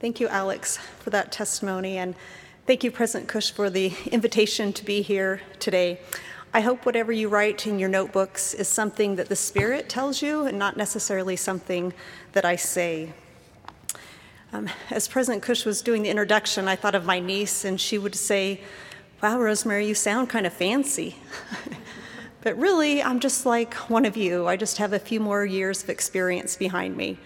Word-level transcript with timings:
Thank 0.00 0.18
you, 0.18 0.28
Alex, 0.28 0.78
for 0.78 1.10
that 1.10 1.30
testimony, 1.30 1.98
and 1.98 2.14
thank 2.66 2.82
you, 2.82 2.90
President 2.90 3.28
Kusch, 3.28 3.52
for 3.52 3.68
the 3.68 3.92
invitation 4.10 4.72
to 4.72 4.82
be 4.82 5.02
here 5.02 5.42
today. 5.58 6.00
I 6.54 6.62
hope 6.62 6.86
whatever 6.86 7.12
you 7.12 7.28
write 7.28 7.66
in 7.66 7.78
your 7.78 7.90
notebooks 7.90 8.54
is 8.54 8.66
something 8.66 9.16
that 9.16 9.28
the 9.28 9.36
Spirit 9.36 9.90
tells 9.90 10.22
you 10.22 10.46
and 10.46 10.58
not 10.58 10.78
necessarily 10.78 11.36
something 11.36 11.92
that 12.32 12.46
I 12.46 12.56
say. 12.56 13.12
Um, 14.54 14.70
as 14.88 15.06
President 15.06 15.42
Kusch 15.42 15.66
was 15.66 15.82
doing 15.82 16.02
the 16.02 16.08
introduction, 16.08 16.66
I 16.66 16.76
thought 16.76 16.94
of 16.94 17.04
my 17.04 17.20
niece, 17.20 17.66
and 17.66 17.78
she 17.78 17.98
would 17.98 18.14
say, 18.14 18.62
Wow, 19.22 19.38
Rosemary, 19.38 19.86
you 19.86 19.94
sound 19.94 20.30
kind 20.30 20.46
of 20.46 20.54
fancy. 20.54 21.16
but 22.40 22.56
really, 22.56 23.02
I'm 23.02 23.20
just 23.20 23.44
like 23.44 23.74
one 23.90 24.06
of 24.06 24.16
you. 24.16 24.46
I 24.46 24.56
just 24.56 24.78
have 24.78 24.94
a 24.94 24.98
few 24.98 25.20
more 25.20 25.44
years 25.44 25.82
of 25.82 25.90
experience 25.90 26.56
behind 26.56 26.96
me. 26.96 27.18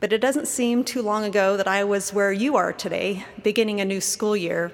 But 0.00 0.12
it 0.12 0.20
doesn't 0.20 0.46
seem 0.46 0.84
too 0.84 1.02
long 1.02 1.24
ago 1.24 1.56
that 1.56 1.66
I 1.66 1.82
was 1.82 2.12
where 2.12 2.32
you 2.32 2.54
are 2.54 2.72
today, 2.72 3.24
beginning 3.42 3.80
a 3.80 3.84
new 3.84 4.00
school 4.00 4.36
year. 4.36 4.70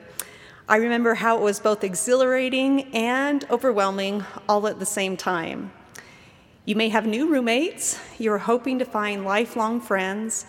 I 0.69 0.77
remember 0.77 1.15
how 1.15 1.39
it 1.39 1.43
was 1.43 1.61
both 1.61 1.83
exhilarating 1.83 2.95
and 2.95 3.43
overwhelming 3.51 4.25
all 4.47 4.67
at 4.67 4.79
the 4.79 4.87
same 4.87 5.17
time. 5.17 5.73
You 6.67 6.77
may 6.77 6.91
have 6.91 7.07
new 7.07 7.27
roommates, 7.31 7.99
you're 8.19 8.37
hoping 8.37 8.79
to 8.79 8.85
find 8.85 9.25
lifelong 9.25 9.81
friends, 9.81 10.45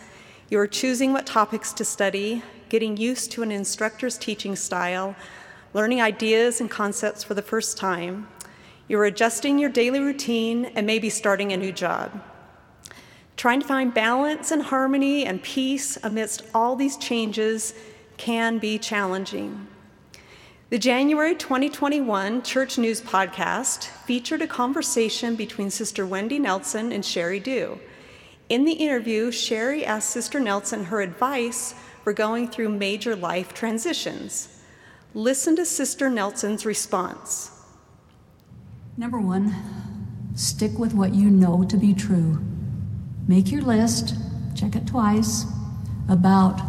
you're 0.49 0.67
choosing 0.67 1.13
what 1.13 1.25
topics 1.25 1.71
to 1.73 1.85
study, 1.85 2.43
getting 2.67 2.97
used 2.97 3.31
to 3.31 3.43
an 3.43 3.51
instructor's 3.51 4.17
teaching 4.17 4.57
style, 4.57 5.15
learning 5.73 6.01
ideas 6.01 6.59
and 6.59 6.69
concepts 6.69 7.23
for 7.23 7.33
the 7.33 7.41
first 7.41 7.77
time. 7.77 8.27
You're 8.89 9.05
adjusting 9.05 9.57
your 9.57 9.69
daily 9.69 10.01
routine 10.01 10.65
and 10.75 10.85
maybe 10.85 11.09
starting 11.09 11.53
a 11.53 11.57
new 11.57 11.71
job. 11.71 12.21
Trying 13.37 13.59
to 13.59 13.67
find 13.67 13.93
balance 13.93 14.51
and 14.51 14.61
harmony 14.61 15.25
and 15.25 15.43
peace 15.43 15.97
amidst 16.03 16.43
all 16.53 16.75
these 16.75 16.95
changes 16.97 17.73
can 18.17 18.59
be 18.59 18.79
challenging. 18.79 19.67
The 20.69 20.79
January 20.79 21.35
2021 21.35 22.41
Church 22.43 22.77
News 22.77 23.01
podcast 23.01 23.85
featured 24.05 24.41
a 24.41 24.47
conversation 24.47 25.35
between 25.35 25.69
Sister 25.69 26.05
Wendy 26.05 26.39
Nelson 26.39 26.91
and 26.91 27.03
Sheri 27.03 27.43
Dew. 27.43 27.79
In 28.47 28.63
the 28.63 28.73
interview, 28.73 29.31
Sheri 29.31 29.83
asked 29.83 30.09
Sister 30.09 30.39
Nelson 30.39 30.85
her 30.85 31.01
advice 31.01 31.75
for 32.03 32.13
going 32.13 32.47
through 32.47 32.69
major 32.69 33.15
life 33.15 33.53
transitions. 33.53 34.61
Listen 35.13 35.55
to 35.57 35.65
Sister 35.65 36.09
Nelson's 36.09 36.65
response. 36.65 37.51
Number 38.97 39.19
one, 39.19 39.53
stick 40.35 40.79
with 40.79 40.93
what 40.93 41.13
you 41.13 41.29
know 41.29 41.65
to 41.65 41.75
be 41.75 41.93
true. 41.93 42.39
Make 43.27 43.51
your 43.51 43.61
list, 43.61 44.15
check 44.55 44.75
it 44.75 44.87
twice, 44.87 45.45
about 46.09 46.59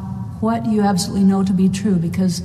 what 0.41 0.67
you 0.67 0.83
absolutely 0.83 1.25
know 1.25 1.43
to 1.43 1.53
be 1.53 1.69
true 1.69 1.97
because 1.97 2.43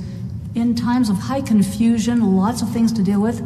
in 0.54 0.74
times 0.74 1.08
of 1.08 1.16
high 1.16 1.40
confusion, 1.40 2.36
lots 2.36 2.62
of 2.62 2.70
things 2.70 2.92
to 2.92 3.02
deal 3.02 3.20
with, 3.20 3.40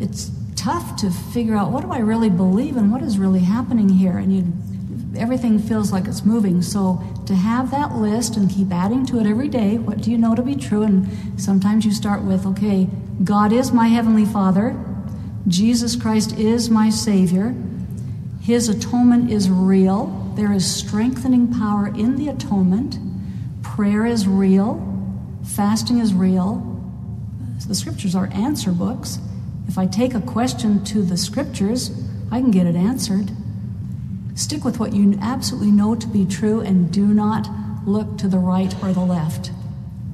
it's 0.00 0.30
tough 0.54 0.96
to 0.96 1.10
figure 1.10 1.56
out 1.56 1.72
what 1.72 1.82
do 1.82 1.90
I 1.90 1.98
really 1.98 2.30
believe 2.30 2.76
and 2.76 2.92
what 2.92 3.02
is 3.02 3.18
really 3.18 3.40
happening 3.40 3.88
here 3.88 4.18
and 4.18 4.34
you 4.34 4.52
everything 5.16 5.58
feels 5.58 5.92
like 5.92 6.06
it's 6.06 6.24
moving. 6.24 6.62
So 6.62 7.02
to 7.26 7.34
have 7.34 7.70
that 7.70 7.96
list 7.96 8.36
and 8.36 8.50
keep 8.50 8.72
adding 8.72 9.04
to 9.06 9.18
it 9.18 9.26
every 9.26 9.48
day, 9.48 9.78
what 9.78 10.00
do 10.00 10.10
you 10.10 10.18
know 10.18 10.34
to 10.34 10.42
be 10.42 10.56
true? 10.56 10.82
And 10.82 11.06
sometimes 11.40 11.84
you 11.84 11.92
start 11.92 12.22
with, 12.22 12.46
okay, 12.46 12.88
God 13.22 13.52
is 13.52 13.72
my 13.72 13.88
heavenly 13.88 14.24
Father. 14.24 14.74
Jesus 15.48 15.96
Christ 15.96 16.38
is 16.38 16.70
my 16.70 16.88
Savior. 16.88 17.54
His 18.42 18.68
atonement 18.68 19.30
is 19.30 19.48
real. 19.48 20.32
There 20.34 20.52
is 20.52 20.68
strengthening 20.68 21.54
power 21.54 21.86
in 21.86 22.16
the 22.16 22.26
atonement. 22.26 22.98
Prayer 23.62 24.04
is 24.04 24.26
real. 24.26 24.82
Fasting 25.44 25.98
is 25.98 26.12
real. 26.12 26.68
The 27.68 27.74
scriptures 27.76 28.16
are 28.16 28.28
answer 28.32 28.72
books. 28.72 29.20
If 29.68 29.78
I 29.78 29.86
take 29.86 30.14
a 30.14 30.20
question 30.20 30.82
to 30.86 31.02
the 31.02 31.16
scriptures, 31.16 31.92
I 32.32 32.40
can 32.40 32.50
get 32.50 32.66
it 32.66 32.74
answered. 32.74 33.30
Stick 34.34 34.64
with 34.64 34.80
what 34.80 34.92
you 34.92 35.16
absolutely 35.22 35.70
know 35.70 35.94
to 35.94 36.08
be 36.08 36.26
true 36.26 36.60
and 36.60 36.92
do 36.92 37.06
not 37.06 37.48
look 37.86 38.18
to 38.18 38.26
the 38.26 38.38
right 38.38 38.74
or 38.82 38.92
the 38.92 39.04
left. 39.04 39.52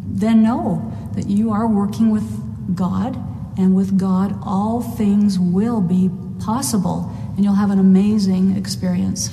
Then 0.06 0.42
know 0.42 0.92
that 1.14 1.28
you 1.28 1.50
are 1.50 1.66
working 1.66 2.10
with 2.10 2.76
God, 2.76 3.16
and 3.56 3.74
with 3.74 3.98
God, 3.98 4.38
all 4.42 4.82
things 4.82 5.38
will 5.38 5.80
be 5.80 6.10
possible 6.38 7.10
and 7.38 7.44
you'll 7.44 7.54
have 7.54 7.70
an 7.70 7.78
amazing 7.78 8.56
experience. 8.56 9.30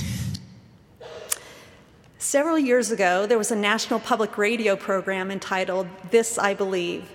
Several 2.19 2.59
years 2.59 2.91
ago, 2.91 3.25
there 3.25 3.39
was 3.39 3.49
a 3.49 3.55
national 3.55 3.99
public 3.99 4.37
radio 4.37 4.75
program 4.75 5.31
entitled 5.31 5.87
This 6.11 6.37
I 6.37 6.53
Believe. 6.53 7.09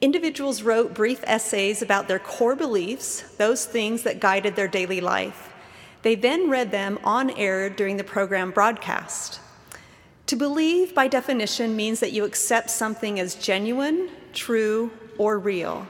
Individuals 0.00 0.62
wrote 0.62 0.94
brief 0.94 1.22
essays 1.24 1.82
about 1.82 2.08
their 2.08 2.18
core 2.18 2.56
beliefs, 2.56 3.36
those 3.36 3.66
things 3.66 4.04
that 4.04 4.18
guided 4.18 4.56
their 4.56 4.68
daily 4.68 5.02
life. 5.02 5.52
They 6.00 6.14
then 6.14 6.48
read 6.48 6.70
them 6.70 6.98
on 7.04 7.28
air 7.32 7.68
during 7.68 7.98
the 7.98 8.02
program 8.02 8.52
broadcast. 8.52 9.38
To 10.28 10.36
believe, 10.36 10.94
by 10.94 11.08
definition, 11.08 11.76
means 11.76 12.00
that 12.00 12.12
you 12.12 12.24
accept 12.24 12.70
something 12.70 13.20
as 13.20 13.34
genuine, 13.34 14.08
true, 14.32 14.92
or 15.18 15.38
real. 15.38 15.86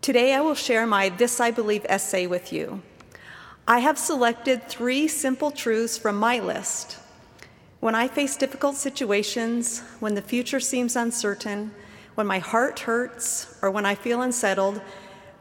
Today, 0.00 0.34
I 0.34 0.40
will 0.40 0.56
share 0.56 0.84
my 0.84 1.10
This 1.10 1.38
I 1.38 1.52
Believe 1.52 1.86
essay 1.88 2.26
with 2.26 2.52
you. 2.52 2.82
I 3.70 3.80
have 3.80 3.98
selected 3.98 4.66
three 4.66 5.08
simple 5.08 5.50
truths 5.50 5.98
from 5.98 6.16
my 6.16 6.38
list. 6.38 6.96
When 7.80 7.94
I 7.94 8.08
face 8.08 8.34
difficult 8.34 8.76
situations, 8.76 9.80
when 10.00 10.14
the 10.14 10.22
future 10.22 10.58
seems 10.58 10.96
uncertain, 10.96 11.72
when 12.14 12.26
my 12.26 12.38
heart 12.38 12.80
hurts, 12.80 13.58
or 13.60 13.70
when 13.70 13.84
I 13.84 13.94
feel 13.94 14.22
unsettled, 14.22 14.80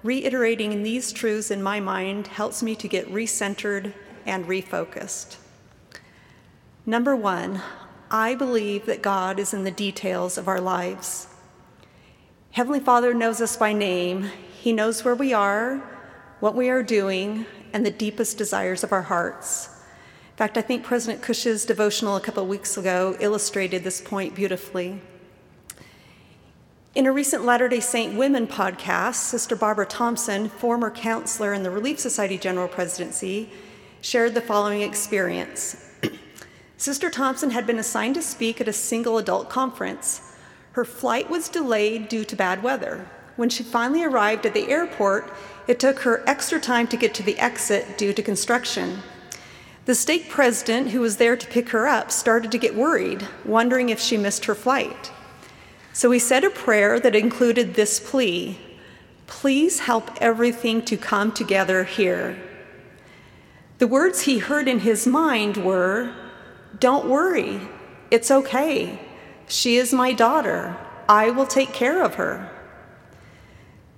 reiterating 0.04 0.84
these 0.84 1.14
truths 1.14 1.52
in 1.52 1.64
my 1.64 1.80
mind 1.80 2.28
helps 2.28 2.62
me 2.62 2.76
to 2.76 2.88
get 2.90 3.08
recentered 3.08 3.94
and 4.26 4.46
refocused. 4.46 5.38
Number 6.86 7.16
one, 7.16 7.62
I 8.12 8.36
believe 8.36 8.88
that 8.88 9.02
God 9.02 9.40
is 9.40 9.54
in 9.54 9.64
the 9.64 9.72
details 9.72 10.38
of 10.38 10.50
our 10.50 10.60
lives. 10.60 11.28
Heavenly 12.52 12.82
Father 12.82 13.14
knows 13.14 13.40
us 13.40 13.56
by 13.56 13.72
name. 13.72 14.30
He 14.60 14.74
knows 14.74 15.06
where 15.06 15.16
we 15.16 15.32
are, 15.32 15.78
what 16.42 16.56
we 16.56 16.68
are 16.70 16.84
doing, 16.84 17.46
and 17.74 17.86
the 17.86 17.92
deepest 17.92 18.38
desires 18.38 18.84
of 18.84 18.92
our 18.92 19.04
hearts. 19.04 19.70
In 20.32 20.38
fact, 20.38 20.58
I 20.58 20.62
think 20.62 20.84
President 20.84 21.24
Kusch's 21.24 21.66
devotional 21.66 22.16
a 22.16 22.22
couple 22.22 22.44
of 22.44 22.50
weeks 22.50 22.78
ago 22.78 23.18
illustrated 23.20 23.84
this 23.84 24.02
point 24.02 24.36
beautifully. 24.36 25.02
In 26.94 27.06
a 27.06 27.12
recent 27.12 27.46
Latter 27.46 27.68
day 27.68 27.80
Saint 27.80 28.16
Women 28.16 28.48
podcast, 28.48 29.16
Sister 29.16 29.56
Barbara 29.56 29.86
Thompson, 29.86 30.50
former 30.50 30.90
counselor 30.90 31.54
in 31.54 31.64
the 31.64 31.70
Relief 31.72 32.00
Society 32.00 32.38
General 32.38 32.68
Presidency, 32.68 33.50
shared 34.02 34.34
the 34.34 34.42
following 34.42 34.82
experience. 34.82 35.92
Sister 36.78 37.10
Thompson 37.10 37.52
had 37.52 37.68
been 37.68 37.80
assigned 37.80 38.16
to 38.16 38.22
speak 38.22 38.62
at 38.62 38.68
a 38.68 38.74
single 38.74 39.18
adult 39.18 39.50
conference. 39.50 40.22
Her 40.74 40.86
flight 40.86 41.30
was 41.30 41.50
delayed 41.50 42.10
due 42.10 42.24
to 42.26 42.36
bad 42.36 42.64
weather. 42.64 43.08
When 43.38 43.50
she 43.50 43.64
finally 43.64 44.04
arrived 44.04 44.46
at 44.46 44.54
the 44.54 44.70
airport, 44.70 45.32
it 45.68 45.80
took 45.80 46.00
her 46.00 46.24
extra 46.28 46.60
time 46.60 46.88
to 46.88 46.98
get 46.98 47.14
to 47.14 47.24
the 47.24 47.40
exit 47.40 47.98
due 47.98 48.12
to 48.12 48.22
construction. 48.24 49.04
The 49.86 49.96
stake 49.96 50.28
president, 50.28 50.90
who 50.90 51.00
was 51.00 51.18
there 51.18 51.38
to 51.38 51.48
pick 51.48 51.70
her 51.70 51.88
up, 51.88 52.12
started 52.12 52.52
to 52.52 52.58
get 52.58 52.76
worried, 52.76 53.26
wondering 53.46 53.90
if 53.90 54.00
she 54.00 54.18
missed 54.18 54.46
her 54.46 54.56
flight. 54.56 55.12
So 55.94 56.12
he 56.12 56.20
said 56.20 56.44
a 56.44 56.50
prayer 56.50 57.00
that 57.00 57.16
included 57.16 57.74
this 57.74 58.00
plea 58.00 58.60
Please 59.28 59.80
help 59.80 60.10
everything 60.22 60.82
to 60.84 60.98
come 60.98 61.32
together 61.32 61.84
here. 61.84 62.42
The 63.78 63.88
words 63.88 64.22
he 64.22 64.40
heard 64.40 64.68
in 64.68 64.80
his 64.80 65.06
mind 65.06 65.58
were 65.58 66.14
Don't 66.80 67.08
worry, 67.08 67.62
it's 68.10 68.32
okay. 68.32 69.00
She 69.48 69.78
is 69.78 69.94
my 69.94 70.14
daughter. 70.14 70.78
I 71.08 71.30
will 71.30 71.46
take 71.46 71.72
care 71.72 72.04
of 72.04 72.16
her. 72.16 72.50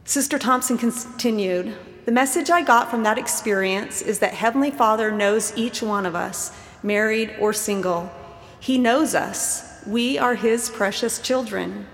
Sister 0.10 0.40
Thompson 0.40 0.76
continued 0.76 1.78
The 2.06 2.12
message 2.12 2.50
I 2.50 2.64
got 2.64 2.90
from 2.90 3.04
that 3.04 3.20
experience 3.20 4.02
is 4.02 4.18
that 4.18 4.34
Heavenly 4.34 4.72
Father 4.72 5.12
knows 5.12 5.56
each 5.56 5.84
one 5.84 6.04
of 6.04 6.16
us, 6.16 6.52
married 6.82 7.36
or 7.40 7.54
single. 7.54 8.12
He 8.60 8.80
knows 8.80 9.14
us. 9.14 9.84
We 9.86 10.18
are 10.18 10.34
His 10.34 10.72
precious 10.72 11.20
children. 11.20 11.86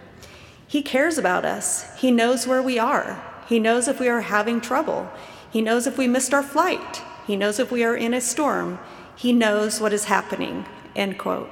He 0.65 0.81
cares 0.81 1.17
about 1.17 1.43
us. 1.43 1.93
He 1.99 2.09
knows 2.09 2.47
where 2.47 2.61
we 2.61 2.79
are. 2.79 3.21
He 3.49 3.59
knows 3.59 3.89
if 3.89 3.99
we 3.99 4.07
are 4.07 4.21
having 4.21 4.61
trouble. 4.61 5.11
He 5.51 5.61
knows 5.61 5.85
if 5.85 5.97
we 5.97 6.07
missed 6.07 6.33
our 6.33 6.41
flight. 6.41 7.01
He 7.27 7.35
knows 7.35 7.59
if 7.59 7.69
we 7.69 7.83
are 7.83 7.97
in 7.97 8.13
a 8.13 8.21
storm. 8.21 8.79
He 9.17 9.33
knows 9.33 9.81
what 9.81 9.91
is 9.91 10.05
happening. 10.05 10.65
End 10.95 11.17
quote. 11.17 11.49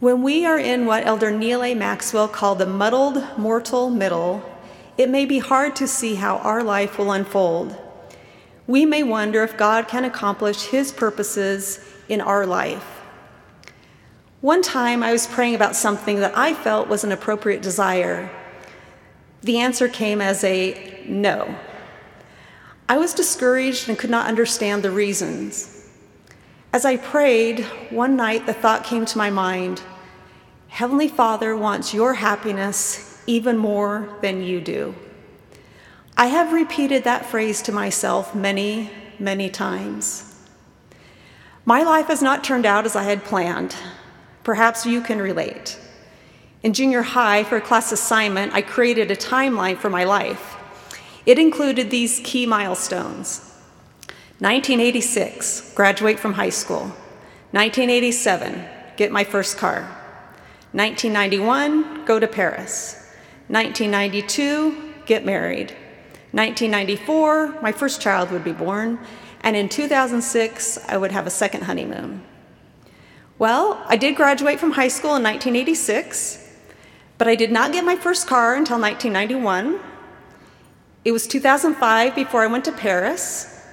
When 0.00 0.24
we 0.24 0.44
are 0.44 0.58
in 0.58 0.86
what 0.86 1.06
Elder 1.06 1.30
Neal 1.30 1.62
A. 1.62 1.76
Maxwell 1.76 2.26
called 2.26 2.58
the 2.58 2.66
muddled 2.66 3.38
mortal 3.38 3.88
middle, 3.88 4.51
it 4.98 5.08
may 5.08 5.24
be 5.24 5.38
hard 5.38 5.74
to 5.76 5.88
see 5.88 6.16
how 6.16 6.38
our 6.38 6.62
life 6.62 6.98
will 6.98 7.12
unfold. 7.12 7.76
We 8.66 8.84
may 8.84 9.02
wonder 9.02 9.42
if 9.42 9.56
God 9.56 9.88
can 9.88 10.04
accomplish 10.04 10.66
His 10.66 10.92
purposes 10.92 11.80
in 12.08 12.20
our 12.20 12.46
life. 12.46 13.00
One 14.40 14.62
time 14.62 15.02
I 15.02 15.12
was 15.12 15.26
praying 15.26 15.54
about 15.54 15.76
something 15.76 16.20
that 16.20 16.36
I 16.36 16.52
felt 16.52 16.88
was 16.88 17.04
an 17.04 17.12
appropriate 17.12 17.62
desire. 17.62 18.30
The 19.42 19.58
answer 19.58 19.88
came 19.88 20.20
as 20.20 20.44
a 20.44 21.04
no. 21.06 21.54
I 22.88 22.98
was 22.98 23.14
discouraged 23.14 23.88
and 23.88 23.98
could 23.98 24.10
not 24.10 24.26
understand 24.26 24.82
the 24.82 24.90
reasons. 24.90 25.88
As 26.72 26.84
I 26.84 26.96
prayed, 26.96 27.60
one 27.90 28.16
night 28.16 28.46
the 28.46 28.52
thought 28.52 28.84
came 28.84 29.04
to 29.06 29.18
my 29.18 29.30
mind 29.30 29.82
Heavenly 30.68 31.08
Father 31.08 31.54
wants 31.54 31.92
your 31.92 32.14
happiness 32.14 33.11
even 33.26 33.56
more 33.56 34.08
than 34.20 34.42
you 34.42 34.60
do. 34.60 34.94
I 36.16 36.26
have 36.26 36.52
repeated 36.52 37.04
that 37.04 37.26
phrase 37.26 37.62
to 37.62 37.72
myself 37.72 38.34
many, 38.34 38.90
many 39.18 39.48
times. 39.48 40.28
My 41.64 41.82
life 41.82 42.06
has 42.06 42.20
not 42.20 42.44
turned 42.44 42.66
out 42.66 42.84
as 42.84 42.96
I 42.96 43.04
had 43.04 43.24
planned. 43.24 43.74
Perhaps 44.44 44.84
you 44.84 45.00
can 45.00 45.20
relate. 45.20 45.78
In 46.62 46.72
junior 46.72 47.02
high, 47.02 47.44
for 47.44 47.56
a 47.56 47.60
class 47.60 47.92
assignment, 47.92 48.52
I 48.52 48.62
created 48.62 49.10
a 49.10 49.16
timeline 49.16 49.78
for 49.78 49.90
my 49.90 50.04
life. 50.04 50.56
It 51.24 51.38
included 51.38 51.90
these 51.90 52.20
key 52.24 52.46
milestones 52.46 53.48
1986, 54.38 55.72
graduate 55.74 56.18
from 56.18 56.32
high 56.32 56.50
school. 56.50 56.92
1987, 57.52 58.64
get 58.96 59.12
my 59.12 59.24
first 59.24 59.56
car. 59.56 59.82
1991, 60.72 62.04
go 62.04 62.18
to 62.18 62.26
Paris. 62.26 63.01
1992, 63.52 64.94
get 65.04 65.26
married. 65.26 65.72
1994, 66.32 67.60
my 67.60 67.70
first 67.70 68.00
child 68.00 68.30
would 68.30 68.42
be 68.42 68.52
born. 68.52 68.98
And 69.42 69.54
in 69.54 69.68
2006, 69.68 70.78
I 70.88 70.96
would 70.96 71.12
have 71.12 71.26
a 71.26 71.30
second 71.30 71.64
honeymoon. 71.64 72.24
Well, 73.38 73.84
I 73.86 73.96
did 73.96 74.16
graduate 74.16 74.58
from 74.58 74.72
high 74.72 74.88
school 74.88 75.16
in 75.16 75.22
1986, 75.22 76.48
but 77.18 77.28
I 77.28 77.34
did 77.34 77.52
not 77.52 77.72
get 77.72 77.84
my 77.84 77.94
first 77.94 78.26
car 78.26 78.54
until 78.54 78.80
1991. 78.80 79.78
It 81.04 81.12
was 81.12 81.26
2005 81.26 82.14
before 82.14 82.42
I 82.42 82.46
went 82.46 82.64
to 82.64 82.72
Paris, 82.72 83.66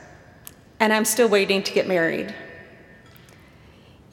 and 0.82 0.92
I'm 0.92 1.06
still 1.06 1.30
waiting 1.30 1.64
to 1.64 1.72
get 1.72 1.88
married. 1.88 2.36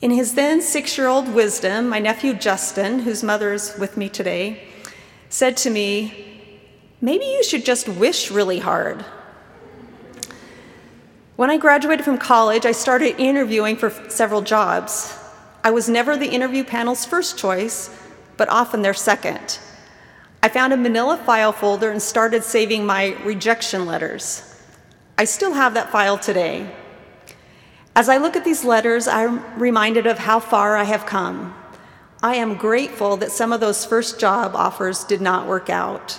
In 0.01 0.13
his 0.13 0.35
then 0.35 0.63
six 0.63 0.97
year 0.97 1.09
old 1.09 1.35
wisdom, 1.35 1.89
my 1.89 1.99
nephew 1.99 2.35
Justin, 2.35 3.01
whose 3.01 3.25
mother 3.25 3.53
is 3.53 3.77
with 3.81 3.97
me 3.97 4.09
today, 4.09 4.63
said 5.29 5.57
to 5.59 5.71
me, 5.71 6.23
Maybe 7.01 7.27
you 7.27 7.45
should 7.45 7.65
just 7.65 7.89
wish 7.89 8.31
really 8.31 8.59
hard. 8.59 9.05
When 11.37 11.51
I 11.51 11.59
graduated 11.59 12.05
from 12.05 12.17
college, 12.17 12.65
I 12.65 12.73
started 12.73 13.21
interviewing 13.21 13.77
for 13.77 13.91
several 14.09 14.41
jobs. 14.41 15.17
I 15.63 15.71
was 15.71 15.89
never 15.89 16.17
the 16.17 16.31
interview 16.31 16.65
panel's 16.65 17.05
first 17.05 17.37
choice, 17.37 17.91
but 18.39 18.49
often 18.49 18.81
their 18.81 18.95
second. 18.95 19.59
I 20.43 20.49
found 20.49 20.73
a 20.73 20.77
manila 20.77 21.19
file 21.19 21.53
folder 21.53 21.91
and 21.91 22.01
started 22.01 22.43
saving 22.43 22.87
my 22.87 23.17
rejection 23.25 23.85
letters. 23.85 24.55
I 25.19 25.25
still 25.25 25.53
have 25.53 25.75
that 25.75 25.91
file 25.91 26.19
today. 26.19 26.71
As 27.95 28.09
I 28.09 28.19
look 28.19 28.37
at 28.37 28.45
these 28.45 28.65
letters, 28.65 29.09
I'm 29.09 29.59
reminded 29.59 30.07
of 30.07 30.19
how 30.19 30.41
far 30.41 30.77
I 30.77 30.85
have 30.85 31.05
come. 31.05 31.55
I 32.23 32.37
am 32.37 32.57
grateful 32.57 33.17
that 33.19 33.31
some 33.31 33.53
of 33.53 33.61
those 33.61 33.85
first 33.85 34.19
job 34.19 34.55
offers 34.55 35.05
did 35.05 35.21
not 35.21 35.47
work 35.47 35.69
out. 35.69 36.19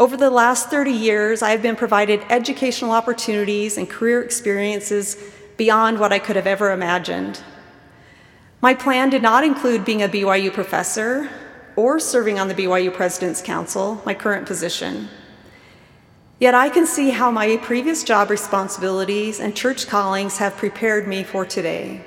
Over 0.00 0.16
the 0.16 0.30
last 0.30 0.68
30 0.68 0.92
years, 0.92 1.42
I 1.42 1.50
have 1.50 1.62
been 1.62 1.74
provided 1.74 2.22
educational 2.28 2.92
opportunities 2.92 3.76
and 3.78 3.88
career 3.88 4.22
experiences 4.22 5.16
beyond 5.56 5.98
what 5.98 6.12
I 6.12 6.18
could 6.18 6.36
have 6.36 6.46
ever 6.46 6.70
imagined. 6.70 7.42
My 8.60 8.74
plan 8.74 9.10
did 9.10 9.22
not 9.22 9.42
include 9.42 9.84
being 9.84 10.02
a 10.02 10.08
BYU 10.08 10.52
professor 10.52 11.30
or 11.74 11.98
serving 11.98 12.38
on 12.38 12.48
the 12.48 12.54
BYU 12.54 12.92
President's 12.92 13.42
Council, 13.42 14.02
my 14.04 14.14
current 14.14 14.46
position. 14.46 15.08
Yet 16.38 16.54
I 16.54 16.68
can 16.68 16.86
see 16.86 17.10
how 17.10 17.30
my 17.30 17.56
previous 17.56 18.04
job 18.04 18.30
responsibilities 18.30 19.40
and 19.40 19.56
church 19.56 19.88
callings 19.88 20.38
have 20.38 20.56
prepared 20.56 21.08
me 21.08 21.24
for 21.24 21.44
today. 21.44 22.04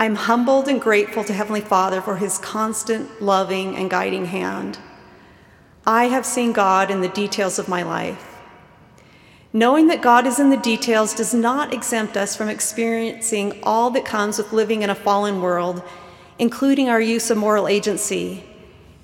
I'm 0.00 0.14
humbled 0.14 0.66
and 0.66 0.80
grateful 0.80 1.24
to 1.24 1.34
Heavenly 1.34 1.60
Father 1.60 2.00
for 2.00 2.16
his 2.16 2.38
constant, 2.38 3.20
loving, 3.20 3.76
and 3.76 3.90
guiding 3.90 4.24
hand. 4.24 4.78
I 5.86 6.04
have 6.04 6.24
seen 6.24 6.54
God 6.54 6.90
in 6.90 7.02
the 7.02 7.08
details 7.10 7.58
of 7.58 7.68
my 7.68 7.82
life. 7.82 8.38
Knowing 9.52 9.88
that 9.88 10.00
God 10.00 10.26
is 10.26 10.40
in 10.40 10.48
the 10.48 10.56
details 10.56 11.12
does 11.12 11.34
not 11.34 11.74
exempt 11.74 12.16
us 12.16 12.34
from 12.34 12.48
experiencing 12.48 13.60
all 13.62 13.90
that 13.90 14.06
comes 14.06 14.38
with 14.38 14.54
living 14.54 14.80
in 14.80 14.88
a 14.88 14.94
fallen 14.94 15.42
world, 15.42 15.82
including 16.38 16.88
our 16.88 17.02
use 17.02 17.28
of 17.28 17.36
moral 17.36 17.68
agency. 17.68 18.42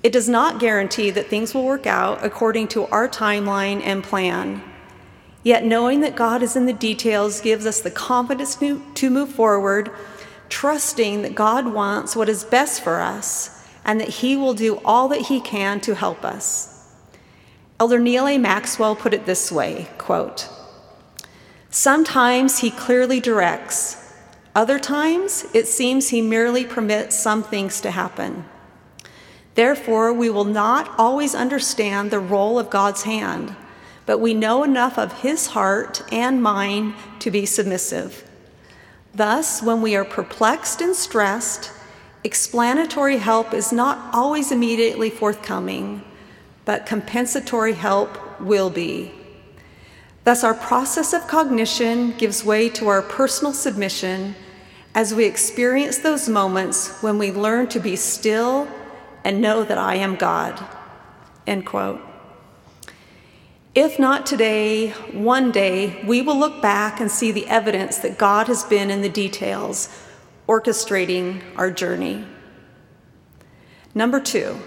It 0.01 0.11
does 0.11 0.27
not 0.27 0.59
guarantee 0.59 1.11
that 1.11 1.27
things 1.27 1.53
will 1.53 1.63
work 1.63 1.85
out 1.85 2.25
according 2.25 2.69
to 2.69 2.87
our 2.87 3.07
timeline 3.07 3.83
and 3.83 4.03
plan. 4.03 4.63
Yet, 5.43 5.63
knowing 5.63 6.01
that 6.01 6.15
God 6.15 6.41
is 6.41 6.55
in 6.55 6.65
the 6.65 6.73
details 6.73 7.39
gives 7.39 7.67
us 7.67 7.81
the 7.81 7.91
confidence 7.91 8.55
to 8.55 9.09
move 9.11 9.29
forward, 9.29 9.91
trusting 10.49 11.21
that 11.21 11.35
God 11.35 11.67
wants 11.73 12.15
what 12.15 12.29
is 12.29 12.43
best 12.43 12.83
for 12.83 12.99
us 12.99 13.65
and 13.85 13.99
that 13.99 14.09
He 14.09 14.35
will 14.35 14.53
do 14.53 14.81
all 14.83 15.07
that 15.09 15.21
He 15.21 15.39
can 15.39 15.79
to 15.81 15.95
help 15.95 16.23
us. 16.25 16.73
Elder 17.79 17.99
Neal 17.99 18.27
A. 18.27 18.37
Maxwell 18.37 18.95
put 18.95 19.13
it 19.13 19.25
this 19.25 19.51
way 19.51 19.87
quote, 19.97 20.49
Sometimes 21.69 22.59
he 22.59 22.71
clearly 22.71 23.19
directs, 23.19 24.13
other 24.55 24.79
times 24.79 25.45
it 25.53 25.67
seems 25.67 26.09
he 26.09 26.21
merely 26.21 26.65
permits 26.65 27.15
some 27.15 27.43
things 27.43 27.79
to 27.81 27.91
happen. 27.91 28.45
Therefore, 29.53 30.11
we 30.11 30.29
will 30.29 30.45
not 30.45 30.91
always 30.97 31.35
understand 31.35 32.09
the 32.09 32.19
role 32.19 32.57
of 32.57 32.71
God's 32.71 33.03
hand, 33.03 33.55
but 34.07 34.19
we 34.19 34.33
know 34.33 34.63
enough 34.63 34.97
of 34.97 35.21
his 35.21 35.47
heart 35.47 36.01
and 36.11 36.41
mind 36.41 36.95
to 37.19 37.29
be 37.29 37.45
submissive. 37.45 38.26
Thus, 39.17 39.63
when 39.63 39.81
we 39.81 39.95
are 39.95 40.05
perplexed 40.05 40.79
and 40.79 40.95
stressed, 40.95 41.71
explanatory 42.23 43.17
help 43.17 43.51
is 43.51 43.71
not 43.71 44.13
always 44.13 44.51
immediately 44.51 45.09
forthcoming 45.09 46.03
but 46.67 46.85
compensatory 46.85 47.71
help 47.71 48.41
will 48.41 48.69
be. 48.69 49.09
Thus, 50.25 50.43
our 50.43 50.53
process 50.53 51.13
of 51.13 51.25
cognition 51.25 52.11
gives 52.17 52.43
way 52.43 52.67
to 52.71 52.89
our 52.89 53.01
personal 53.01 53.53
submission 53.53 54.35
as 54.93 55.15
we 55.15 55.23
experience 55.23 55.99
those 55.99 56.27
moments 56.27 57.01
when 57.01 57.17
we 57.17 57.31
learn 57.31 57.67
to 57.69 57.79
be 57.79 57.95
still 57.95 58.67
and 59.23 59.41
know 59.41 59.63
that 59.63 59.77
I 59.77 59.95
am 59.95 60.17
God. 60.17 60.61
End 61.47 61.65
quote. 61.65 62.06
If 63.77 63.99
not 63.99 64.25
today, 64.25 64.89
one 65.11 65.51
day 65.51 66.03
we 66.03 66.23
will 66.23 66.35
look 66.35 66.63
back 66.63 66.99
and 66.99 67.11
see 67.11 67.31
the 67.31 67.45
evidence 67.45 67.99
that 67.99 68.17
God 68.17 68.47
has 68.47 68.63
been 68.63 68.89
in 68.89 69.03
the 69.03 69.07
details, 69.07 69.87
orchestrating 70.47 71.43
our 71.55 71.69
journey. 71.69 72.25
Number 73.93 74.19
two, 74.19 74.57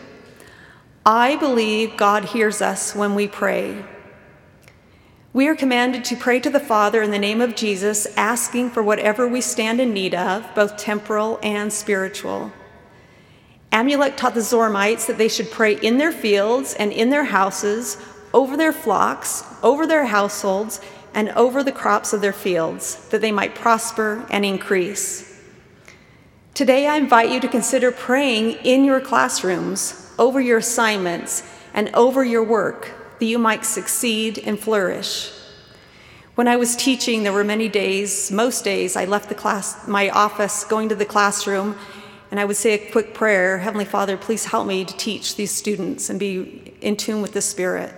I 1.05 1.35
believe 1.35 1.97
God 1.97 2.27
hears 2.27 2.63
us 2.63 2.95
when 2.95 3.17
we 3.17 3.27
pray. 3.27 3.85
We 5.33 5.49
are 5.49 5.57
commanded 5.57 6.05
to 6.05 6.17
pray 6.17 6.39
to 6.39 6.51
the 6.51 6.61
Father 6.61 7.03
in 7.03 7.11
the 7.11 7.19
name 7.19 7.41
of 7.41 7.57
Jesus, 7.57 8.07
asking 8.17 8.71
for 8.71 8.81
whatever 8.81 9.27
we 9.27 9.41
stand 9.41 9.81
in 9.81 9.93
need 9.93 10.15
of, 10.15 10.47
both 10.55 10.77
temporal 10.77 11.41
and 11.43 11.73
spiritual. 11.73 12.53
Amulek 13.73 14.17
taught 14.17 14.35
the 14.35 14.41
Zoramites 14.41 15.07
that 15.09 15.19
they 15.19 15.29
should 15.29 15.51
pray 15.51 15.75
in 15.75 15.99
their 15.99 16.13
fields 16.13 16.75
and 16.75 16.93
in 16.93 17.11
their 17.11 17.25
houses, 17.25 17.97
over 18.33 18.57
their 18.57 18.73
flocks, 18.73 19.45
over 19.63 19.87
their 19.87 20.07
households, 20.07 20.81
and 21.15 21.31
over 21.31 21.63
the 21.63 21.73
crops 21.73 22.13
of 22.13 22.21
their 22.21 22.33
fields, 22.33 23.09
that 23.09 23.21
they 23.21 23.33
might 23.33 23.55
prosper 23.55 24.27
and 24.31 24.45
increase. 24.45 25.27
Today, 26.55 26.87
I 26.87 26.97
invite 26.97 27.31
you 27.31 27.41
to 27.41 27.49
consider 27.49 27.91
praying 27.91 28.53
in 28.65 28.85
your 28.85 29.01
classrooms 29.01 30.01
over 30.21 30.39
your 30.39 30.59
assignments, 30.59 31.43
and 31.73 31.89
over 31.95 32.23
your 32.23 32.45
work, 32.45 32.93
that 33.19 33.25
you 33.25 33.39
might 33.39 33.65
succeed 33.65 34.39
and 34.39 34.61
flourish. 34.61 35.33
When 36.35 36.47
I 36.47 36.57
was 36.57 36.77
teaching, 36.77 37.23
there 37.23 37.33
were 37.33 37.43
many 37.43 37.69
days, 37.69 38.31
most 38.31 38.63
days, 38.63 38.97
I 38.97 39.07
left 39.07 39.31
the 39.31 39.35
class, 39.35 39.89
my 39.89 40.11
office, 40.11 40.65
going 40.65 40.91
to 40.91 40.95
the 40.95 41.07
classroom, 41.07 41.75
and 42.31 42.39
I 42.39 42.45
would 42.45 42.57
say 42.57 42.75
a 42.75 42.91
quick 42.93 43.15
prayer 43.15 43.59
Heavenly 43.59 43.87
Father, 43.87 44.19
please 44.19 44.45
help 44.45 44.67
me 44.67 44.85
to 44.85 44.97
teach 44.97 45.37
these 45.37 45.51
students 45.51 46.11
and 46.11 46.21
be 46.21 46.75
in 46.83 46.97
tune 46.97 47.23
with 47.23 47.33
the 47.33 47.43
Spirit. 47.43 47.95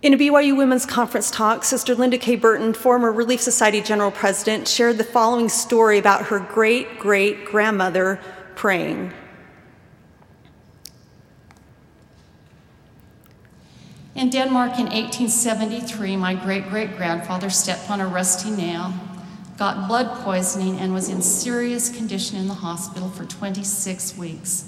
In 0.00 0.14
a 0.14 0.16
BYU 0.16 0.56
Women's 0.56 0.86
Conference 0.86 1.28
talk, 1.28 1.64
Sister 1.64 1.92
Linda 1.92 2.18
K. 2.18 2.36
Burton, 2.36 2.72
former 2.72 3.10
Relief 3.10 3.40
Society 3.40 3.80
General 3.80 4.12
President, 4.12 4.68
shared 4.68 4.96
the 4.96 5.02
following 5.02 5.48
story 5.48 5.98
about 5.98 6.26
her 6.26 6.38
great 6.38 7.00
great 7.00 7.44
grandmother 7.44 8.20
praying. 8.54 9.12
In 14.14 14.30
Denmark 14.30 14.78
in 14.78 14.86
1873, 14.86 16.16
my 16.16 16.34
great 16.34 16.68
great 16.68 16.96
grandfather 16.96 17.50
stepped 17.50 17.90
on 17.90 18.00
a 18.00 18.06
rusty 18.06 18.50
nail, 18.50 18.94
got 19.56 19.88
blood 19.88 20.22
poisoning, 20.22 20.78
and 20.78 20.94
was 20.94 21.08
in 21.08 21.20
serious 21.20 21.88
condition 21.88 22.36
in 22.36 22.46
the 22.46 22.54
hospital 22.54 23.08
for 23.08 23.24
26 23.24 24.16
weeks. 24.16 24.67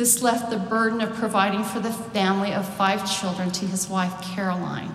This 0.00 0.22
left 0.22 0.48
the 0.48 0.56
burden 0.56 1.02
of 1.02 1.12
providing 1.12 1.62
for 1.62 1.78
the 1.78 1.92
family 1.92 2.54
of 2.54 2.66
five 2.66 3.04
children 3.20 3.50
to 3.50 3.66
his 3.66 3.86
wife, 3.86 4.18
Caroline. 4.22 4.94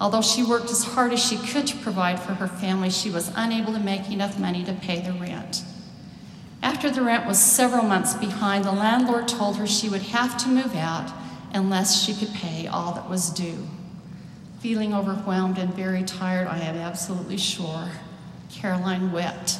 Although 0.00 0.22
she 0.22 0.42
worked 0.42 0.70
as 0.70 0.84
hard 0.84 1.12
as 1.12 1.22
she 1.22 1.36
could 1.36 1.66
to 1.66 1.76
provide 1.76 2.18
for 2.18 2.32
her 2.32 2.48
family, 2.48 2.88
she 2.88 3.10
was 3.10 3.30
unable 3.36 3.74
to 3.74 3.78
make 3.78 4.10
enough 4.10 4.38
money 4.38 4.64
to 4.64 4.72
pay 4.72 5.02
the 5.02 5.12
rent. 5.12 5.64
After 6.62 6.90
the 6.90 7.02
rent 7.02 7.26
was 7.26 7.38
several 7.38 7.82
months 7.82 8.14
behind, 8.14 8.64
the 8.64 8.72
landlord 8.72 9.28
told 9.28 9.58
her 9.58 9.66
she 9.66 9.90
would 9.90 10.00
have 10.00 10.38
to 10.38 10.48
move 10.48 10.74
out 10.74 11.12
unless 11.52 12.02
she 12.02 12.14
could 12.14 12.32
pay 12.32 12.66
all 12.66 12.94
that 12.94 13.10
was 13.10 13.28
due. 13.28 13.68
Feeling 14.60 14.94
overwhelmed 14.94 15.58
and 15.58 15.74
very 15.74 16.04
tired, 16.04 16.48
I 16.48 16.60
am 16.60 16.76
absolutely 16.76 17.36
sure, 17.36 17.90
Caroline 18.48 19.12
wept. 19.12 19.58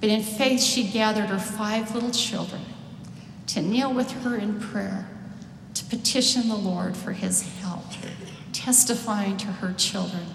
But 0.00 0.10
in 0.10 0.22
faith, 0.22 0.62
she 0.62 0.86
gathered 0.86 1.30
her 1.30 1.40
five 1.40 1.92
little 1.92 2.12
children 2.12 2.62
to 3.46 3.62
kneel 3.62 3.92
with 3.92 4.10
her 4.22 4.36
in 4.36 4.60
prayer, 4.60 5.08
to 5.74 5.84
petition 5.84 6.48
the 6.48 6.56
Lord 6.56 6.96
for 6.96 7.12
his 7.12 7.42
help, 7.60 7.84
testifying 8.52 9.36
to 9.38 9.46
her 9.46 9.72
children 9.72 10.26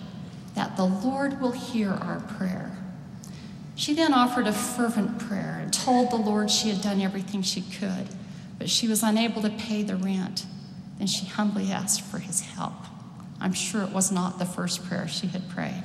that 0.56 0.76
the 0.78 0.86
Lord 0.86 1.42
will 1.42 1.52
hear 1.52 1.92
our 1.92 2.20
prayer. 2.20 2.78
She 3.76 3.94
then 3.94 4.14
offered 4.14 4.48
a 4.48 4.54
fervent 4.54 5.20
prayer 5.20 5.60
and 5.62 5.74
told 5.74 6.12
the 6.12 6.18
Lord 6.18 6.52
she 6.52 6.70
had 6.70 6.82
done 6.82 7.02
everything 7.02 7.42
she 7.42 7.62
could, 7.62 8.10
but 8.60 8.70
she 8.70 8.88
was 8.88 9.02
unable 9.02 9.42
to 9.42 9.50
pay 9.50 9.82
the 9.82 9.96
rent. 9.96 10.46
Then 10.98 11.08
she 11.08 11.26
humbly 11.26 11.72
asked 11.72 12.02
for 12.02 12.20
his 12.20 12.42
help. 12.42 12.74
I'm 13.40 13.54
sure 13.54 13.82
it 13.82 13.92
was 13.92 14.12
not 14.12 14.38
the 14.38 14.46
first 14.46 14.86
prayer 14.88 15.08
she 15.08 15.28
had 15.28 15.50
prayed. 15.50 15.84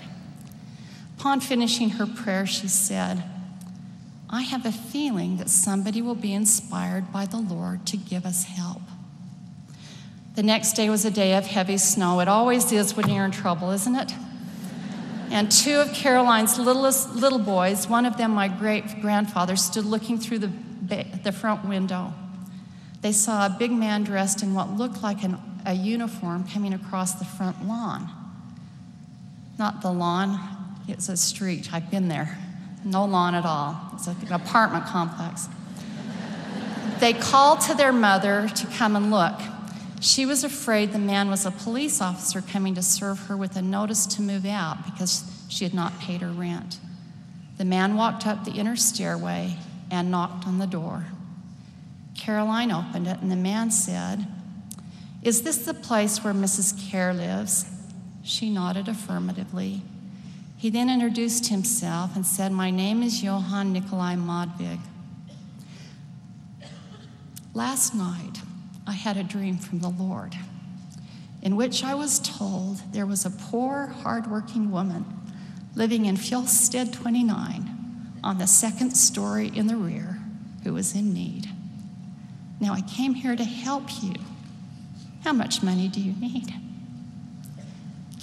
Upon 1.19 1.41
finishing 1.41 1.91
her 1.91 2.07
prayer, 2.07 2.47
she 2.47 2.69
said, 2.69 3.23
I 4.29 4.43
have 4.43 4.67
a 4.67 4.73
feeling 4.73 5.37
that 5.37 5.49
somebody 5.49 6.03
will 6.03 6.17
be 6.17 6.33
inspired 6.33 7.13
by 7.13 7.27
the 7.27 7.37
Lord 7.37 7.87
to 7.87 7.97
give 7.97 8.27
us 8.27 8.45
help. 8.45 8.83
The 10.35 10.43
next 10.43 10.73
day 10.73 10.91
was 10.91 11.05
a 11.05 11.11
day 11.11 11.35
of 11.35 11.47
heavy 11.47 11.79
snow. 11.79 12.21
It 12.21 12.29
always 12.29 12.71
is 12.73 12.97
when 12.97 13.09
you're 13.09 13.25
in 13.25 13.31
trouble, 13.31 13.71
isn't 13.71 13.95
it? 13.95 14.13
And 15.31 15.51
two 15.51 15.77
of 15.77 15.93
Caroline's 15.93 16.59
littlest 16.59 17.15
little 17.15 17.39
boys, 17.39 17.89
one 17.89 18.05
of 18.05 18.17
them 18.17 18.33
my 18.33 18.49
great 18.49 19.01
grandfather, 19.01 19.57
stood 19.57 19.85
looking 19.85 20.19
through 20.19 20.41
the, 20.41 20.53
the 21.25 21.33
front 21.33 21.67
window. 21.67 22.13
They 23.01 23.13
saw 23.13 23.47
a 23.47 23.51
big 23.51 23.71
man 23.71 24.05
dressed 24.05 24.43
in 24.43 24.55
what 24.55 24.71
looked 24.71 25.03
like 25.03 25.23
an, 25.23 25.39
a 25.65 25.73
uniform 25.73 26.47
coming 26.49 26.75
across 26.75 27.15
the 27.15 27.25
front 27.25 27.67
lawn. 27.67 28.11
Not 29.59 29.83
the 29.83 29.93
lawn, 29.93 30.39
it's 30.89 31.09
a 31.09 31.17
street. 31.17 31.73
I've 31.73 31.91
been 31.91 32.09
there. 32.09 32.39
No 32.87 33.05
lawn 33.05 33.35
at 33.35 33.45
all. 33.45 33.77
It's 33.95 34.07
an 34.07 34.33
apartment 34.33 34.87
complex. 34.87 35.49
They 37.01 37.13
called 37.13 37.61
to 37.63 37.75
their 37.75 37.93
mother 37.93 38.49
to 38.49 38.67
come 38.69 38.95
and 38.95 39.11
look. 39.11 39.35
She 40.01 40.25
was 40.25 40.45
afraid 40.45 40.93
the 40.93 40.99
man 41.01 41.29
was 41.29 41.45
a 41.45 41.51
police 41.51 42.01
officer 42.01 42.41
coming 42.41 42.77
to 42.77 42.83
serve 42.83 43.19
her 43.27 43.37
with 43.37 43.57
a 43.57 43.63
notice 43.63 44.07
to 44.07 44.23
move 44.23 44.47
out 44.47 44.85
because 44.85 45.25
she 45.49 45.65
had 45.65 45.75
not 45.75 45.99
paid 45.99 46.21
her 46.21 46.31
rent. 46.31 46.79
The 47.59 47.65
man 47.65 47.97
walked 47.97 48.25
up 48.25 48.45
the 48.45 48.53
inner 48.53 48.77
stairway 48.77 49.57
and 49.91 50.13
knocked 50.13 50.47
on 50.47 50.59
the 50.59 50.67
door. 50.67 51.07
Caroline 52.17 52.71
opened 52.71 53.09
it, 53.09 53.19
and 53.21 53.33
the 53.33 53.37
man 53.37 53.73
said, 53.73 54.29
Is 55.25 55.43
this 55.43 55.59
the 55.59 55.75
place 55.75 56.23
where 56.23 56.33
Mrs. 56.33 56.91
Kerr 56.91 57.13
lives? 57.13 57.67
She 58.23 58.49
nodded 58.49 58.87
affirmatively. 58.87 59.83
He 60.57 60.71
then 60.71 60.89
introduced 60.89 61.49
himself 61.49 62.17
and 62.17 62.25
said, 62.25 62.51
My 62.53 62.71
name 62.71 63.03
is 63.03 63.23
Johann 63.23 63.73
Nikolai 63.73 64.17
Modvig. 64.17 64.81
Last 67.53 67.95
night, 67.95 68.41
I 68.87 68.93
had 68.93 69.17
a 69.17 69.23
dream 69.23 69.59
from 69.59 69.81
the 69.81 69.89
Lord 69.89 70.35
in 71.43 71.55
which 71.55 71.85
I 71.85 71.95
was 71.95 72.19
told 72.19 72.81
there 72.93 73.07
was 73.07 73.25
a 73.25 73.31
poor, 73.31 73.95
hardworking 74.03 74.71
woman 74.73 75.05
living 75.77 76.07
in 76.07 76.17
Fjellstead 76.17 76.93
29 76.93 78.19
on 78.25 78.39
the 78.39 78.49
second 78.49 78.97
story 78.97 79.53
in 79.55 79.69
the 79.69 79.77
rear 79.77 80.19
who 80.65 80.75
was 80.75 80.95
in 80.95 81.13
need. 81.13 81.49
Now 82.59 82.73
I 82.73 82.81
came 82.81 83.15
here 83.15 83.37
to 83.37 83.45
help 83.45 84.03
you. 84.03 84.15
How 85.23 85.33
much 85.33 85.63
money 85.63 85.87
do 85.87 86.01
you 86.01 86.15
need? 86.21 86.53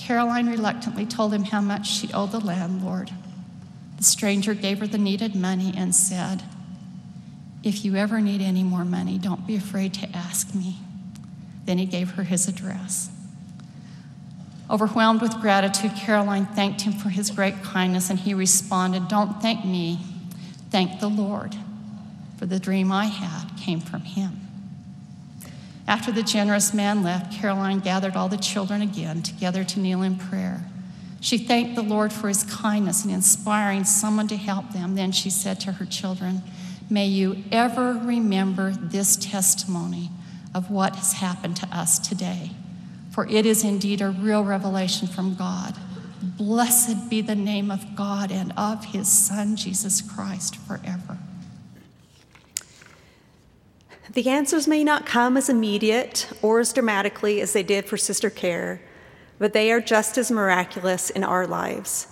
Caroline 0.04 0.50
reluctantly 0.50 1.06
told 1.06 1.34
him 1.34 1.46
how 1.46 1.62
much 1.62 1.88
she 1.88 2.12
owed 2.12 2.34
the 2.34 2.40
landlord. 2.40 3.10
The 3.96 4.04
stranger 4.04 4.54
gave 4.54 4.80
her 4.80 4.88
the 4.88 4.98
needed 4.98 5.34
money 5.34 5.74
and 5.78 5.96
said, 5.96 6.44
If 7.64 7.86
you 7.86 7.96
ever 7.96 8.20
need 8.20 8.42
any 8.42 8.64
more 8.64 8.84
money, 8.84 9.18
don't 9.18 9.48
be 9.48 9.56
afraid 9.56 9.94
to 9.96 10.10
ask 10.14 10.54
me. 10.54 10.76
Then 11.64 11.78
he 11.78 11.86
gave 11.86 12.12
her 12.12 12.24
his 12.24 12.50
address. 12.50 13.12
Overwhelmed 14.70 15.22
with 15.22 15.40
gratitude, 15.40 15.92
Caroline 15.96 16.48
thanked 16.48 16.82
him 16.82 16.92
for 16.92 17.08
his 17.08 17.32
great 17.32 17.64
kindness, 17.64 18.10
and 18.10 18.20
he 18.20 18.34
responded, 18.34 19.08
Don't 19.08 19.42
thank 19.42 19.64
me, 19.64 20.00
thank 20.70 21.00
the 21.00 21.10
Lord, 21.10 21.56
for 22.38 22.46
the 22.46 22.60
dream 22.60 22.92
I 22.92 23.06
had 23.06 23.58
came 23.58 23.80
from 23.80 24.02
him. 24.02 24.43
After 25.88 26.12
the 26.12 26.24
generous 26.24 26.74
man 26.74 27.04
left, 27.04 27.34
Caroline 27.34 27.80
gathered 27.80 28.16
all 28.16 28.30
the 28.30 28.38
children 28.38 28.82
again 28.82 29.22
together 29.22 29.64
to 29.64 29.80
kneel 29.80 30.02
in 30.02 30.16
prayer. 30.16 30.66
She 31.20 31.38
thanked 31.38 31.76
the 31.76 31.82
Lord 31.82 32.12
for 32.12 32.28
his 32.28 32.44
kindness 32.44 33.06
in 33.06 33.12
inspiring 33.12 33.84
someone 33.86 34.28
to 34.28 34.38
help 34.38 34.72
them. 34.72 34.96
Then 34.96 35.12
she 35.12 35.30
said 35.30 35.60
to 35.62 35.74
her 35.74 35.86
children, 35.86 36.42
May 36.90 37.08
you 37.08 37.44
ever 37.52 37.94
remember 37.94 38.72
this 38.72 39.16
testimony 39.16 40.10
of 40.54 40.70
what 40.70 40.96
has 40.98 41.14
happened 41.14 41.58
to 41.58 41.68
us 41.68 41.98
today, 41.98 42.52
for 43.12 43.26
it 43.28 43.46
is 43.46 43.64
indeed 43.64 44.02
a 44.02 44.10
real 44.10 44.44
revelation 44.44 45.08
from 45.08 45.36
God. 45.36 45.76
Blessed 46.22 47.10
be 47.10 47.22
the 47.22 47.36
name 47.36 47.72
of 47.72 47.96
God 47.96 48.32
and 48.32 48.54
of 48.58 48.86
his 48.86 49.08
Son, 49.08 49.56
Jesus 49.56 50.02
Christ, 50.02 50.56
forever. 50.56 51.18
The 54.14 54.30
answers 54.30 54.68
may 54.68 54.84
not 54.84 55.08
come 55.08 55.38
as 55.38 55.50
immediate 55.50 56.30
or 56.44 56.60
as 56.60 56.72
dramatically 56.72 57.42
as 57.42 57.54
they 57.54 57.64
did 57.64 57.86
for 57.86 57.98
Sister 57.98 58.30
Kerr, 58.30 58.80
but 59.40 59.54
they 59.54 59.72
are 59.72 59.82
just 59.82 60.20
as 60.20 60.30
miraculous 60.30 61.10
in 61.10 61.24
our 61.24 61.48
lives. 61.48 62.08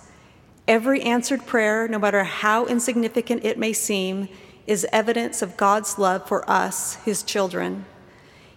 Every 0.66 1.00
answered 1.02 1.46
prayer, 1.46 1.86
no 1.86 2.00
matter 2.00 2.24
how 2.24 2.66
insignificant 2.66 3.44
it 3.44 3.56
may 3.56 3.72
seem, 3.72 4.28
is 4.66 4.86
evidence 4.92 5.42
of 5.42 5.56
God's 5.56 5.96
love 5.96 6.26
for 6.26 6.48
us, 6.50 6.96
His 7.04 7.22
children. 7.22 7.84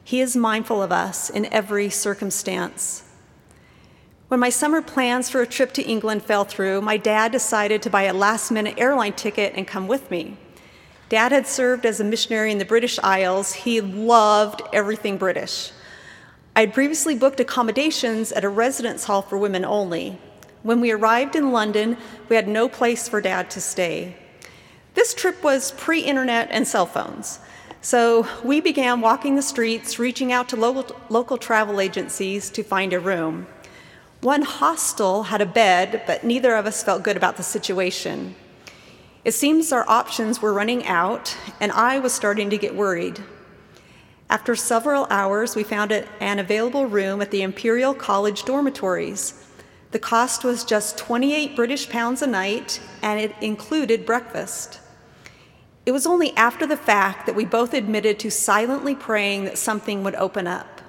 He 0.03 0.21
is 0.21 0.35
mindful 0.35 0.81
of 0.81 0.91
us 0.91 1.29
in 1.29 1.45
every 1.53 1.89
circumstance. 1.89 3.03
When 4.27 4.39
my 4.39 4.49
summer 4.49 4.81
plans 4.81 5.29
for 5.29 5.41
a 5.41 5.47
trip 5.47 5.71
to 5.73 5.83
England 5.83 6.23
fell 6.23 6.45
through, 6.45 6.81
my 6.81 6.97
dad 6.97 7.31
decided 7.31 7.83
to 7.83 7.91
buy 7.91 8.03
a 8.03 8.13
last 8.13 8.49
minute 8.49 8.79
airline 8.79 9.13
ticket 9.13 9.53
and 9.55 9.67
come 9.67 9.87
with 9.87 10.09
me. 10.09 10.37
Dad 11.15 11.31
had 11.31 11.47
served 11.47 11.85
as 11.85 12.01
a 12.01 12.03
missionary 12.03 12.51
in 12.51 12.57
the 12.57 12.65
British 12.65 12.99
Isles. 12.99 13.53
He 13.53 13.79
loved 13.79 14.61
everything 14.73 15.15
British. 15.17 15.71
I 16.57 16.59
had 16.59 16.73
previously 16.73 17.15
booked 17.15 17.39
accommodations 17.39 18.33
at 18.33 18.43
a 18.43 18.49
residence 18.49 19.05
hall 19.05 19.21
for 19.21 19.37
women 19.37 19.63
only. 19.63 20.19
When 20.63 20.81
we 20.81 20.91
arrived 20.91 21.37
in 21.37 21.53
London, 21.53 21.95
we 22.27 22.35
had 22.35 22.49
no 22.49 22.67
place 22.67 23.07
for 23.07 23.21
Dad 23.21 23.49
to 23.51 23.61
stay. 23.61 24.17
This 24.93 25.13
trip 25.13 25.41
was 25.41 25.71
pre 25.77 26.01
internet 26.01 26.49
and 26.51 26.67
cell 26.67 26.85
phones. 26.85 27.39
So 27.79 28.27
we 28.43 28.59
began 28.59 28.99
walking 28.99 29.37
the 29.37 29.41
streets, 29.41 29.97
reaching 29.97 30.33
out 30.33 30.49
to 30.49 30.57
local, 30.57 30.97
local 31.07 31.37
travel 31.37 31.79
agencies 31.79 32.49
to 32.49 32.61
find 32.61 32.91
a 32.91 32.99
room. 32.99 33.47
One 34.19 34.41
hostel 34.41 35.23
had 35.23 35.39
a 35.39 35.45
bed, 35.45 36.03
but 36.05 36.25
neither 36.25 36.57
of 36.57 36.65
us 36.65 36.83
felt 36.83 37.03
good 37.03 37.15
about 37.15 37.37
the 37.37 37.43
situation. 37.43 38.35
It 39.25 39.33
seems 39.33 39.71
our 39.71 39.89
options 39.89 40.39
were 40.39 40.53
running 40.53 40.85
out, 40.85 41.35
and 41.59 41.71
I 41.71 41.97
was 41.97 42.13
starting 42.13 42.51
to 42.51 42.59
get 42.59 42.75
worried. 42.75 43.23
After 44.29 44.55
several 44.55 45.07
hours, 45.09 45.55
we 45.55 45.63
found 45.63 45.91
an 45.91 46.37
available 46.37 46.85
room 46.85 47.23
at 47.23 47.31
the 47.31 47.41
Imperial 47.41 47.95
College 47.95 48.43
dormitories. 48.43 49.43
The 49.89 49.97
cost 49.97 50.43
was 50.43 50.63
just 50.63 50.99
28 50.99 51.55
British 51.55 51.89
pounds 51.89 52.21
a 52.21 52.27
night, 52.27 52.79
and 53.01 53.19
it 53.19 53.33
included 53.41 54.05
breakfast. 54.05 54.79
It 55.87 55.91
was 55.91 56.05
only 56.05 56.37
after 56.37 56.67
the 56.67 56.77
fact 56.77 57.25
that 57.25 57.35
we 57.35 57.45
both 57.45 57.73
admitted 57.73 58.19
to 58.19 58.29
silently 58.29 58.93
praying 58.93 59.45
that 59.45 59.57
something 59.57 60.03
would 60.03 60.15
open 60.15 60.45
up. 60.45 60.81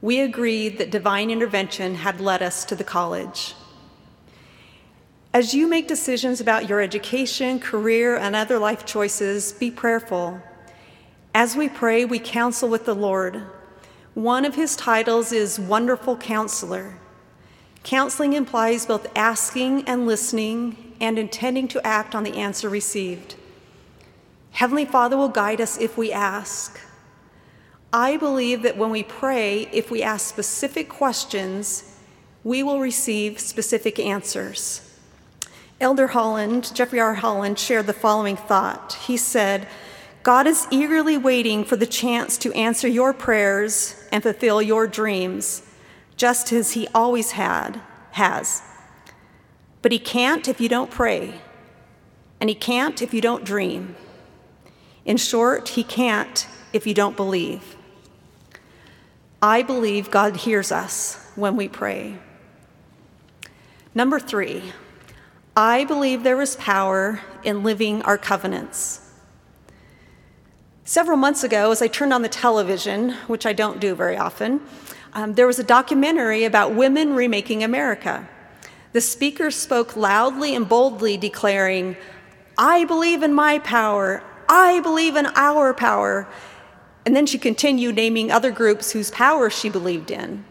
We 0.00 0.20
agreed 0.20 0.78
that 0.78 0.92
divine 0.92 1.28
intervention 1.28 1.96
had 1.96 2.20
led 2.20 2.40
us 2.40 2.64
to 2.66 2.76
the 2.76 2.84
college. 2.84 3.56
As 5.38 5.54
you 5.54 5.68
make 5.68 5.86
decisions 5.86 6.40
about 6.40 6.68
your 6.68 6.80
education, 6.80 7.60
career, 7.60 8.16
and 8.16 8.34
other 8.34 8.58
life 8.58 8.84
choices, 8.84 9.52
be 9.52 9.70
prayerful. 9.70 10.40
As 11.32 11.54
we 11.54 11.68
pray, 11.68 12.04
we 12.04 12.18
counsel 12.18 12.68
with 12.68 12.86
the 12.86 12.94
Lord. 12.96 13.42
One 14.14 14.44
of 14.44 14.56
his 14.56 14.74
titles 14.74 15.30
is 15.30 15.60
Wonderful 15.60 16.16
Counselor. 16.16 16.98
Counseling 17.84 18.32
implies 18.32 18.84
both 18.84 19.06
asking 19.14 19.84
and 19.88 20.08
listening, 20.08 20.94
and 20.98 21.20
intending 21.20 21.68
to 21.68 21.86
act 21.86 22.16
on 22.16 22.24
the 22.24 22.34
answer 22.34 22.68
received. 22.68 23.36
Heavenly 24.50 24.86
Father 24.86 25.16
will 25.16 25.28
guide 25.28 25.60
us 25.60 25.78
if 25.78 25.96
we 25.96 26.10
ask. 26.10 26.80
I 27.92 28.16
believe 28.16 28.62
that 28.62 28.76
when 28.76 28.90
we 28.90 29.04
pray, 29.04 29.68
if 29.72 29.88
we 29.88 30.02
ask 30.02 30.26
specific 30.26 30.88
questions, 30.88 31.96
we 32.42 32.64
will 32.64 32.80
receive 32.80 33.38
specific 33.38 34.00
answers. 34.00 34.87
Elder 35.80 36.08
Holland, 36.08 36.74
Jeffrey 36.74 36.98
R. 36.98 37.14
Holland, 37.14 37.58
shared 37.58 37.86
the 37.86 37.92
following 37.92 38.36
thought. 38.36 38.94
He 39.06 39.16
said, 39.16 39.68
God 40.24 40.46
is 40.46 40.66
eagerly 40.70 41.16
waiting 41.16 41.64
for 41.64 41.76
the 41.76 41.86
chance 41.86 42.36
to 42.38 42.52
answer 42.52 42.88
your 42.88 43.14
prayers 43.14 43.94
and 44.10 44.22
fulfill 44.22 44.60
your 44.60 44.86
dreams, 44.86 45.62
just 46.16 46.52
as 46.52 46.72
he 46.72 46.88
always 46.94 47.32
had, 47.32 47.80
has. 48.12 48.62
But 49.80 49.92
he 49.92 50.00
can't 50.00 50.48
if 50.48 50.60
you 50.60 50.68
don't 50.68 50.90
pray, 50.90 51.40
and 52.40 52.50
he 52.50 52.56
can't 52.56 53.00
if 53.00 53.14
you 53.14 53.20
don't 53.20 53.44
dream. 53.44 53.94
In 55.04 55.16
short, 55.16 55.70
he 55.70 55.84
can't 55.84 56.46
if 56.72 56.86
you 56.86 56.94
don't 56.94 57.16
believe. 57.16 57.76
I 59.40 59.62
believe 59.62 60.10
God 60.10 60.38
hears 60.38 60.72
us 60.72 61.30
when 61.36 61.54
we 61.54 61.68
pray. 61.68 62.18
Number 63.94 64.18
three, 64.18 64.72
I 65.58 65.82
believe 65.86 66.22
there 66.22 66.40
is 66.40 66.54
power 66.54 67.20
in 67.42 67.64
living 67.64 68.00
our 68.02 68.16
covenants. 68.16 69.00
Several 70.84 71.16
months 71.16 71.42
ago, 71.42 71.72
as 71.72 71.82
I 71.82 71.88
turned 71.88 72.12
on 72.12 72.22
the 72.22 72.28
television, 72.28 73.14
which 73.26 73.44
I 73.44 73.54
don't 73.54 73.80
do 73.80 73.96
very 73.96 74.16
often, 74.16 74.60
um, 75.14 75.34
there 75.34 75.48
was 75.48 75.58
a 75.58 75.64
documentary 75.64 76.44
about 76.44 76.76
women 76.76 77.12
remaking 77.12 77.64
America. 77.64 78.28
The 78.92 79.00
speaker 79.00 79.50
spoke 79.50 79.96
loudly 79.96 80.54
and 80.54 80.68
boldly, 80.68 81.16
declaring, 81.16 81.96
I 82.56 82.84
believe 82.84 83.24
in 83.24 83.34
my 83.34 83.58
power, 83.58 84.22
I 84.48 84.78
believe 84.78 85.16
in 85.16 85.26
our 85.34 85.74
power. 85.74 86.28
And 87.04 87.16
then 87.16 87.26
she 87.26 87.36
continued 87.36 87.96
naming 87.96 88.30
other 88.30 88.52
groups 88.52 88.92
whose 88.92 89.10
power 89.10 89.50
she 89.50 89.70
believed 89.70 90.12
in. 90.12 90.44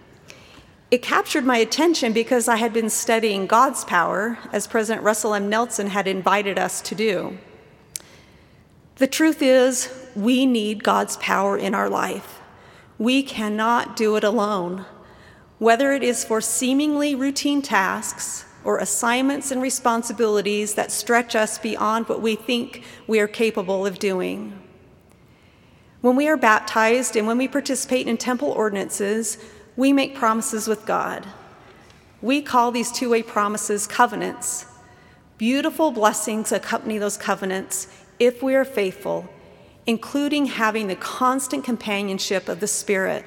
It 0.90 1.02
captured 1.02 1.44
my 1.44 1.58
attention 1.58 2.14
because 2.14 2.48
I 2.48 2.56
had 2.56 2.72
been 2.72 2.90
studying 2.90 3.46
God's 3.46 3.84
power, 3.84 4.38
as 4.54 4.68
President 4.68 5.04
Russell 5.04 5.34
M. 5.34 5.50
Nelson 5.50 5.88
had 5.88 6.08
invited 6.08 6.58
us 6.58 6.82
to 6.84 6.96
do. 6.96 7.38
The 8.96 9.08
truth 9.08 9.42
is, 9.42 9.94
we 10.16 10.46
need 10.46 10.86
God's 10.86 11.18
power 11.18 11.58
in 11.58 11.76
our 11.76 11.90
life. 11.90 12.40
We 12.98 13.22
cannot 13.22 13.98
do 13.98 14.16
it 14.16 14.24
alone. 14.24 14.86
Whether 15.60 15.92
it 15.92 16.04
is 16.04 16.24
for 16.24 16.40
seemingly 16.40 17.16
routine 17.16 17.62
tasks 17.62 18.46
or 18.64 18.78
assignments 18.78 19.52
and 19.52 19.62
responsibilities 19.62 20.76
that 20.76 20.92
stretch 20.92 21.36
us 21.36 21.58
beyond 21.58 22.08
what 22.08 22.22
we 22.22 22.36
think 22.36 22.84
we 23.08 23.20
are 23.20 23.28
capable 23.28 23.86
of 23.86 24.00
doing. 24.00 24.58
When 26.00 26.16
we 26.16 26.28
are 26.28 26.38
baptized 26.38 27.16
and 27.16 27.28
when 27.28 27.38
we 27.38 27.48
participate 27.48 28.08
in 28.08 28.18
temple 28.18 28.52
ordinances, 28.52 29.38
we 29.78 29.94
make 29.94 30.16
promises 30.16 30.68
with 30.68 30.86
God. 30.86 31.26
We 32.22 32.42
call 32.42 32.72
these 32.72 32.92
two 32.92 33.12
way 33.12 33.22
promises 33.22 33.86
covenants. 33.86 34.66
Beautiful 35.38 35.92
blessings 35.92 36.52
accompany 36.52 36.98
those 36.98 37.16
covenants 37.16 37.88
if 38.20 38.42
we 38.42 38.56
are 38.56 38.66
faithful, 38.66 39.30
including 39.86 40.48
having 40.48 40.88
the 40.88 40.96
constant 40.96 41.64
companionship 41.64 42.50
of 42.50 42.60
the 42.60 42.68
Spirit. 42.68 43.24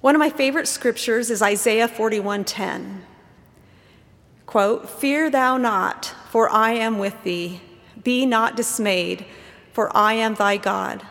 One 0.00 0.14
of 0.14 0.20
my 0.20 0.30
favorite 0.30 0.68
scriptures 0.68 1.30
is 1.30 1.42
Isaiah 1.42 1.88
41:10. 1.88 3.02
Quote, 4.46 4.88
"Fear 4.88 5.30
thou 5.30 5.56
not, 5.56 6.14
for 6.30 6.48
I 6.48 6.70
am 6.72 7.00
with 7.00 7.24
thee. 7.24 7.60
Be 8.04 8.24
not 8.24 8.54
dismayed, 8.54 9.26
for 9.72 9.94
I 9.96 10.12
am 10.12 10.36
thy 10.36 10.58
God. 10.58 11.02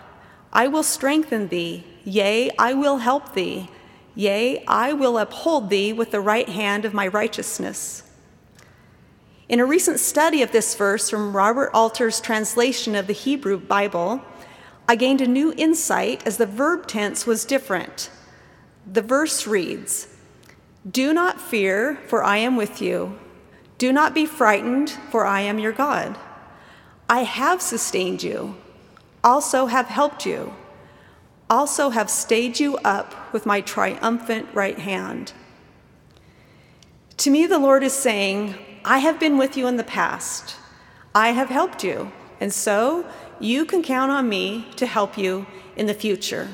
I 0.54 0.70
will 0.70 0.84
strengthen 0.84 1.50
thee, 1.50 1.84
yea, 2.06 2.50
I 2.58 2.74
will 2.74 3.00
help 3.00 3.34
thee. 3.34 3.68
Yea, 4.16 4.64
I 4.66 4.94
will 4.94 5.18
uphold 5.18 5.70
thee 5.70 5.92
with 5.92 6.12
the 6.12 6.22
right 6.22 6.48
hand 6.48 6.86
of 6.86 6.94
my 6.94 7.08
righteousness." 7.08 8.04
In 9.48 9.60
a 9.60 9.66
recent 9.66 10.00
study 10.00 10.42
of 10.42 10.52
this 10.52 10.74
verse 10.74 11.10
from 11.10 11.36
Robert 11.36 11.70
Alter's 11.72 12.20
translation 12.20 12.96
of 12.96 13.06
the 13.06 13.14
Hebrew 13.14 13.60
Bible, 13.60 14.22
I 14.88 14.96
gained 14.96 15.22
a 15.22 15.28
new 15.28 15.54
insight 15.58 16.26
as 16.26 16.38
the 16.38 16.46
verb 16.46 16.88
tense 16.88 17.28
was 17.28 17.46
different. 17.46 18.10
The 18.92 19.02
verse 19.02 19.46
reads, 19.46 20.08
Do 20.90 21.14
not 21.14 21.42
fear, 21.42 22.00
for 22.08 22.24
I 22.24 22.38
am 22.38 22.56
with 22.56 22.82
you. 22.82 23.20
Do 23.78 23.92
not 23.92 24.14
be 24.14 24.26
frightened, 24.26 24.92
for 25.12 25.26
I 25.26 25.42
am 25.42 25.60
your 25.60 25.72
God. 25.72 26.18
I 27.10 27.24
have 27.24 27.62
sustained 27.62 28.24
you, 28.24 28.56
also 29.24 29.68
have 29.68 29.88
helped 29.88 30.26
you, 30.26 30.54
also 31.50 31.90
have 31.90 32.10
stayed 32.10 32.60
you 32.60 32.78
up 32.78 33.34
with 33.34 33.46
my 33.46 33.62
triumphant 33.62 34.48
right 34.54 34.80
hand. 34.80 35.34
To 37.18 37.30
me, 37.30 37.46
the 37.46 37.60
Lord 37.60 37.84
is 37.84 37.94
saying, 37.94 38.56
I 38.84 39.00
have 39.00 39.20
been 39.20 39.38
with 39.38 39.56
you 39.56 39.68
in 39.68 39.78
the 39.78 39.84
past. 39.84 40.58
I 41.14 41.30
have 41.30 41.50
helped 41.50 41.84
you, 41.84 42.12
and 42.40 42.52
so 42.52 43.06
you 43.40 43.66
can 43.66 43.84
count 43.84 44.12
on 44.12 44.28
me 44.28 44.68
to 44.76 44.86
help 44.86 45.18
you 45.18 45.46
in 45.76 45.86
the 45.86 45.94
future. 45.94 46.50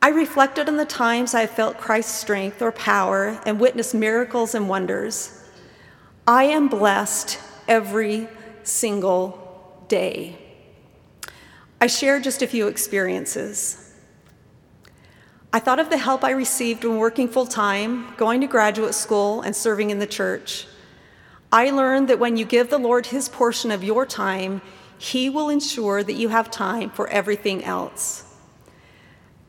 I 0.00 0.08
reflected 0.08 0.68
on 0.68 0.76
the 0.76 0.84
times 0.84 1.34
I 1.34 1.46
felt 1.46 1.78
Christ's 1.78 2.20
strength 2.20 2.60
or 2.60 2.72
power 2.72 3.40
and 3.46 3.60
witnessed 3.60 3.94
miracles 3.94 4.54
and 4.54 4.68
wonders. 4.68 5.48
I 6.26 6.44
am 6.44 6.68
blessed 6.68 7.38
every 7.68 8.28
single 8.64 9.84
day. 9.88 10.41
I 11.82 11.88
share 11.88 12.20
just 12.20 12.42
a 12.42 12.46
few 12.46 12.68
experiences. 12.68 13.92
I 15.52 15.58
thought 15.58 15.80
of 15.80 15.90
the 15.90 15.98
help 15.98 16.22
I 16.22 16.30
received 16.30 16.84
when 16.84 16.98
working 16.98 17.26
full 17.26 17.44
time, 17.44 18.14
going 18.16 18.40
to 18.40 18.46
graduate 18.46 18.94
school, 18.94 19.40
and 19.42 19.56
serving 19.56 19.90
in 19.90 19.98
the 19.98 20.06
church. 20.06 20.68
I 21.50 21.70
learned 21.70 22.08
that 22.08 22.20
when 22.20 22.36
you 22.36 22.44
give 22.44 22.70
the 22.70 22.78
Lord 22.78 23.06
his 23.06 23.28
portion 23.28 23.72
of 23.72 23.82
your 23.82 24.06
time, 24.06 24.62
he 24.96 25.28
will 25.28 25.48
ensure 25.48 26.04
that 26.04 26.12
you 26.12 26.28
have 26.28 26.52
time 26.52 26.88
for 26.88 27.08
everything 27.08 27.64
else. 27.64 28.32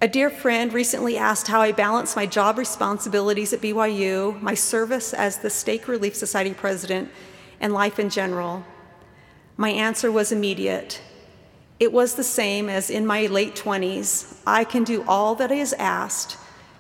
A 0.02 0.08
dear 0.08 0.32
friend 0.32 0.74
recently 0.74 1.16
asked 1.16 1.50
how 1.50 1.62
I 1.62 1.72
balance 1.72 2.16
my 2.16 2.26
job 2.26 2.58
responsibilities 2.58 3.54
at 3.54 3.62
BYU, 3.62 4.42
my 4.42 4.56
service 4.56 5.14
as 5.14 5.38
the 5.38 5.52
Stake 5.52 5.88
Relief 5.88 6.16
Society 6.16 6.56
president, 6.56 7.12
and 7.60 7.74
life 7.74 8.00
in 8.00 8.10
general. 8.10 8.66
My 9.56 9.70
answer 9.70 10.12
was 10.12 10.32
immediate. 10.32 11.00
It 11.80 11.92
was 11.92 12.16
the 12.16 12.24
same 12.24 12.70
as 12.70 12.90
in 12.90 13.06
my 13.06 13.26
late 13.26 13.56
20s. 13.56 14.38
I 14.46 14.64
can 14.64 14.84
do 14.84 15.04
all 15.08 15.36
that 15.36 15.52
is 15.52 15.74
asked 15.74 16.38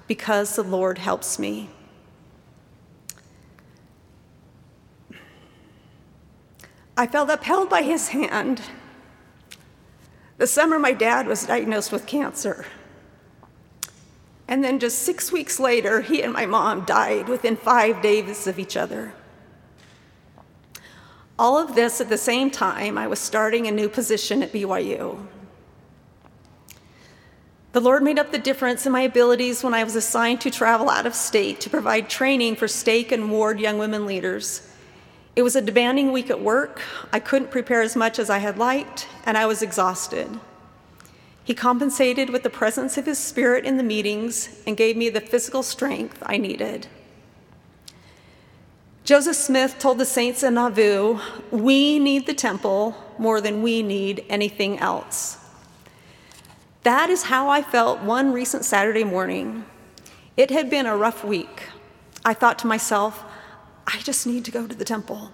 because 0.07 0.55
the 0.55 0.63
Lord 0.63 0.97
helps 0.97 1.39
me. 1.39 1.69
I 6.95 7.07
felt 7.07 7.29
upheld 7.29 7.69
by 7.69 7.81
his 7.81 8.09
hand. 8.09 8.61
The 10.37 10.47
summer 10.47 10.77
my 10.77 10.93
dad 10.93 11.25
was 11.27 11.45
diagnosed 11.45 11.91
with 11.91 12.05
cancer. 12.05 12.65
And 14.47 14.63
then 14.63 14.77
just 14.77 14.99
six 14.99 15.31
weeks 15.31 15.59
later, 15.59 16.01
he 16.01 16.21
and 16.21 16.33
my 16.33 16.45
mom 16.45 16.85
died 16.85 17.27
within 17.27 17.55
five 17.55 18.01
days 18.01 18.45
of 18.45 18.59
each 18.59 18.77
other. 18.77 19.13
All 21.37 21.57
of 21.57 21.73
this 21.75 21.99
at 21.99 22.09
the 22.09 22.17
same 22.17 22.51
time, 22.51 22.97
I 22.97 23.07
was 23.07 23.19
starting 23.19 23.65
a 23.65 23.71
new 23.71 23.89
position 23.89 24.43
at 24.43 24.53
BYU. 24.53 25.25
The 27.71 27.81
Lord 27.81 28.03
made 28.03 28.19
up 28.19 28.31
the 28.31 28.37
difference 28.37 28.85
in 28.85 28.91
my 28.91 29.01
abilities 29.01 29.63
when 29.63 29.73
I 29.73 29.83
was 29.83 29.95
assigned 29.95 30.41
to 30.41 30.51
travel 30.51 30.91
out 30.91 31.07
of 31.07 31.15
state 31.15 31.59
to 31.61 31.71
provide 31.71 32.07
training 32.07 32.55
for 32.55 32.67
stake 32.67 33.11
and 33.11 33.31
ward 33.31 33.59
young 33.59 33.79
women 33.79 34.05
leaders. 34.05 34.69
It 35.35 35.41
was 35.41 35.55
a 35.55 35.61
demanding 35.61 36.11
week 36.11 36.29
at 36.29 36.39
work. 36.39 36.83
I 37.11 37.19
couldn't 37.19 37.49
prepare 37.49 37.81
as 37.81 37.95
much 37.95 38.19
as 38.19 38.29
I 38.29 38.37
had 38.37 38.59
liked, 38.59 39.07
and 39.25 39.35
I 39.35 39.47
was 39.47 39.63
exhausted. 39.63 40.39
He 41.43 41.55
compensated 41.55 42.29
with 42.29 42.43
the 42.43 42.51
presence 42.51 42.95
of 42.99 43.07
his 43.07 43.17
spirit 43.17 43.65
in 43.65 43.77
the 43.77 43.83
meetings 43.83 44.61
and 44.67 44.77
gave 44.77 44.95
me 44.95 45.09
the 45.09 45.19
physical 45.19 45.63
strength 45.63 46.21
I 46.23 46.37
needed. 46.37 46.85
Joseph 49.03 49.35
Smith 49.35 49.79
told 49.79 49.97
the 49.97 50.05
saints 50.05 50.43
in 50.43 50.53
Nauvoo, 50.53 51.19
We 51.51 51.99
need 51.99 52.25
the 52.25 52.33
temple 52.33 52.95
more 53.17 53.41
than 53.41 53.61
we 53.61 53.83
need 53.83 54.23
anything 54.29 54.79
else. 54.79 55.37
That 56.83 57.09
is 57.09 57.23
how 57.23 57.49
I 57.49 57.63
felt 57.63 57.99
one 57.99 58.31
recent 58.31 58.63
Saturday 58.63 59.03
morning. 59.03 59.65
It 60.37 60.51
had 60.51 60.69
been 60.69 60.85
a 60.85 60.95
rough 60.95 61.21
week. 61.25 61.63
I 62.23 62.33
thought 62.33 62.57
to 62.59 62.67
myself, 62.67 63.25
I 63.85 63.97
just 63.97 64.25
need 64.25 64.45
to 64.45 64.51
go 64.51 64.67
to 64.67 64.75
the 64.75 64.85
temple. 64.85 65.31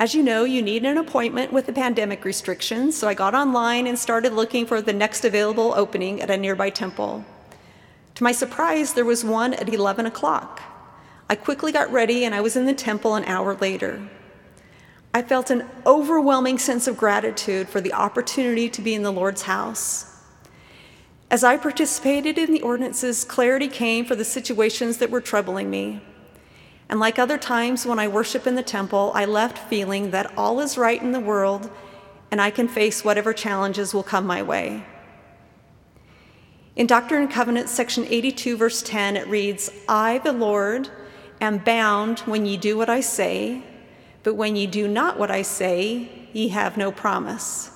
As 0.00 0.12
you 0.12 0.24
know, 0.24 0.42
you 0.42 0.60
need 0.60 0.84
an 0.84 0.98
appointment 0.98 1.52
with 1.52 1.66
the 1.66 1.72
pandemic 1.72 2.24
restrictions, 2.24 2.96
so 2.96 3.06
I 3.06 3.14
got 3.14 3.34
online 3.34 3.86
and 3.86 3.96
started 3.96 4.32
looking 4.32 4.66
for 4.66 4.82
the 4.82 4.92
next 4.92 5.24
available 5.24 5.72
opening 5.76 6.20
at 6.20 6.30
a 6.30 6.36
nearby 6.36 6.70
temple. 6.70 7.24
To 8.16 8.24
my 8.24 8.32
surprise, 8.32 8.94
there 8.94 9.04
was 9.04 9.24
one 9.24 9.54
at 9.54 9.72
11 9.72 10.04
o'clock. 10.04 10.62
I 11.30 11.34
quickly 11.34 11.72
got 11.72 11.92
ready 11.92 12.24
and 12.24 12.34
I 12.34 12.40
was 12.40 12.56
in 12.56 12.64
the 12.64 12.74
temple 12.74 13.14
an 13.14 13.24
hour 13.24 13.54
later. 13.54 14.08
I 15.12 15.22
felt 15.22 15.50
an 15.50 15.68
overwhelming 15.84 16.58
sense 16.58 16.86
of 16.86 16.96
gratitude 16.96 17.68
for 17.68 17.80
the 17.80 17.92
opportunity 17.92 18.68
to 18.70 18.80
be 18.80 18.94
in 18.94 19.02
the 19.02 19.12
Lord's 19.12 19.42
house. 19.42 20.22
As 21.30 21.44
I 21.44 21.58
participated 21.58 22.38
in 22.38 22.52
the 22.52 22.62
ordinances, 22.62 23.24
clarity 23.24 23.68
came 23.68 24.06
for 24.06 24.16
the 24.16 24.24
situations 24.24 24.98
that 24.98 25.10
were 25.10 25.20
troubling 25.20 25.68
me. 25.68 26.00
And 26.88 26.98
like 26.98 27.18
other 27.18 27.36
times 27.36 27.84
when 27.84 27.98
I 27.98 28.08
worship 28.08 28.46
in 28.46 28.54
the 28.54 28.62
temple, 28.62 29.12
I 29.14 29.26
left 29.26 29.58
feeling 29.58 30.10
that 30.12 30.32
all 30.38 30.60
is 30.60 30.78
right 30.78 31.00
in 31.00 31.12
the 31.12 31.20
world 31.20 31.70
and 32.30 32.40
I 32.40 32.50
can 32.50 32.68
face 32.68 33.04
whatever 33.04 33.34
challenges 33.34 33.92
will 33.92 34.02
come 34.02 34.26
my 34.26 34.42
way. 34.42 34.84
In 36.76 36.86
Doctrine 36.86 37.22
and 37.22 37.30
Covenants, 37.30 37.72
section 37.72 38.06
82, 38.08 38.56
verse 38.56 38.82
10, 38.82 39.16
it 39.16 39.26
reads 39.26 39.70
I, 39.88 40.18
the 40.18 40.32
Lord, 40.32 40.88
am 41.40 41.58
bound 41.58 42.20
when 42.20 42.46
ye 42.46 42.56
do 42.56 42.76
what 42.76 42.88
I 42.88 43.00
say, 43.00 43.62
but 44.22 44.34
when 44.34 44.56
ye 44.56 44.66
do 44.66 44.88
not 44.88 45.18
what 45.18 45.30
I 45.30 45.42
say, 45.42 46.28
ye 46.32 46.48
have 46.48 46.76
no 46.76 46.92
promise. 46.92 47.70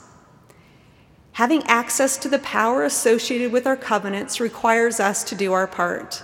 Having 1.33 1.63
access 1.65 2.17
to 2.19 2.29
the 2.29 2.39
power 2.41 2.85
associated 2.85 3.53
with 3.53 3.67
our 3.67 3.77
covenants 3.77 4.41
requires 4.41 5.01
us 5.01 5.25
to 5.25 5.35
do 5.35 5.53
our 5.53 5.67
part. 5.67 6.23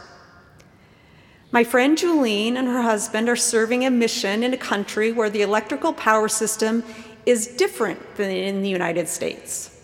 My 1.50 1.64
friend 1.64 1.96
Julene 1.96 2.56
and 2.56 2.68
her 2.68 2.82
husband 2.82 3.28
are 3.28 3.36
serving 3.36 3.86
a 3.86 3.90
mission 3.90 4.42
in 4.42 4.52
a 4.52 4.58
country 4.58 5.12
where 5.12 5.30
the 5.30 5.40
electrical 5.40 5.94
power 5.94 6.28
system 6.28 6.84
is 7.24 7.46
different 7.46 8.16
than 8.16 8.30
in 8.30 8.62
the 8.62 8.68
United 8.68 9.08
States. 9.08 9.77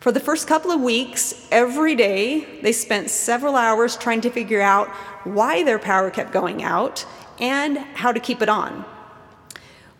For 0.00 0.12
the 0.12 0.18
first 0.18 0.48
couple 0.48 0.70
of 0.70 0.80
weeks, 0.80 1.46
every 1.52 1.94
day, 1.94 2.60
they 2.62 2.72
spent 2.72 3.10
several 3.10 3.54
hours 3.54 3.98
trying 3.98 4.22
to 4.22 4.30
figure 4.30 4.62
out 4.62 4.88
why 5.24 5.62
their 5.62 5.78
power 5.78 6.10
kept 6.10 6.32
going 6.32 6.62
out 6.62 7.04
and 7.38 7.76
how 7.76 8.10
to 8.10 8.18
keep 8.18 8.40
it 8.40 8.48
on. 8.48 8.86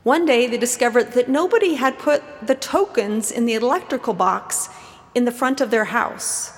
One 0.02 0.24
day, 0.24 0.46
they 0.46 0.56
discovered 0.56 1.12
that 1.12 1.28
nobody 1.28 1.74
had 1.74 1.98
put 1.98 2.22
the 2.40 2.54
tokens 2.54 3.30
in 3.30 3.44
the 3.44 3.52
electrical 3.52 4.14
box 4.14 4.70
in 5.14 5.26
the 5.26 5.32
front 5.32 5.60
of 5.60 5.70
their 5.70 5.84
house. 5.84 6.56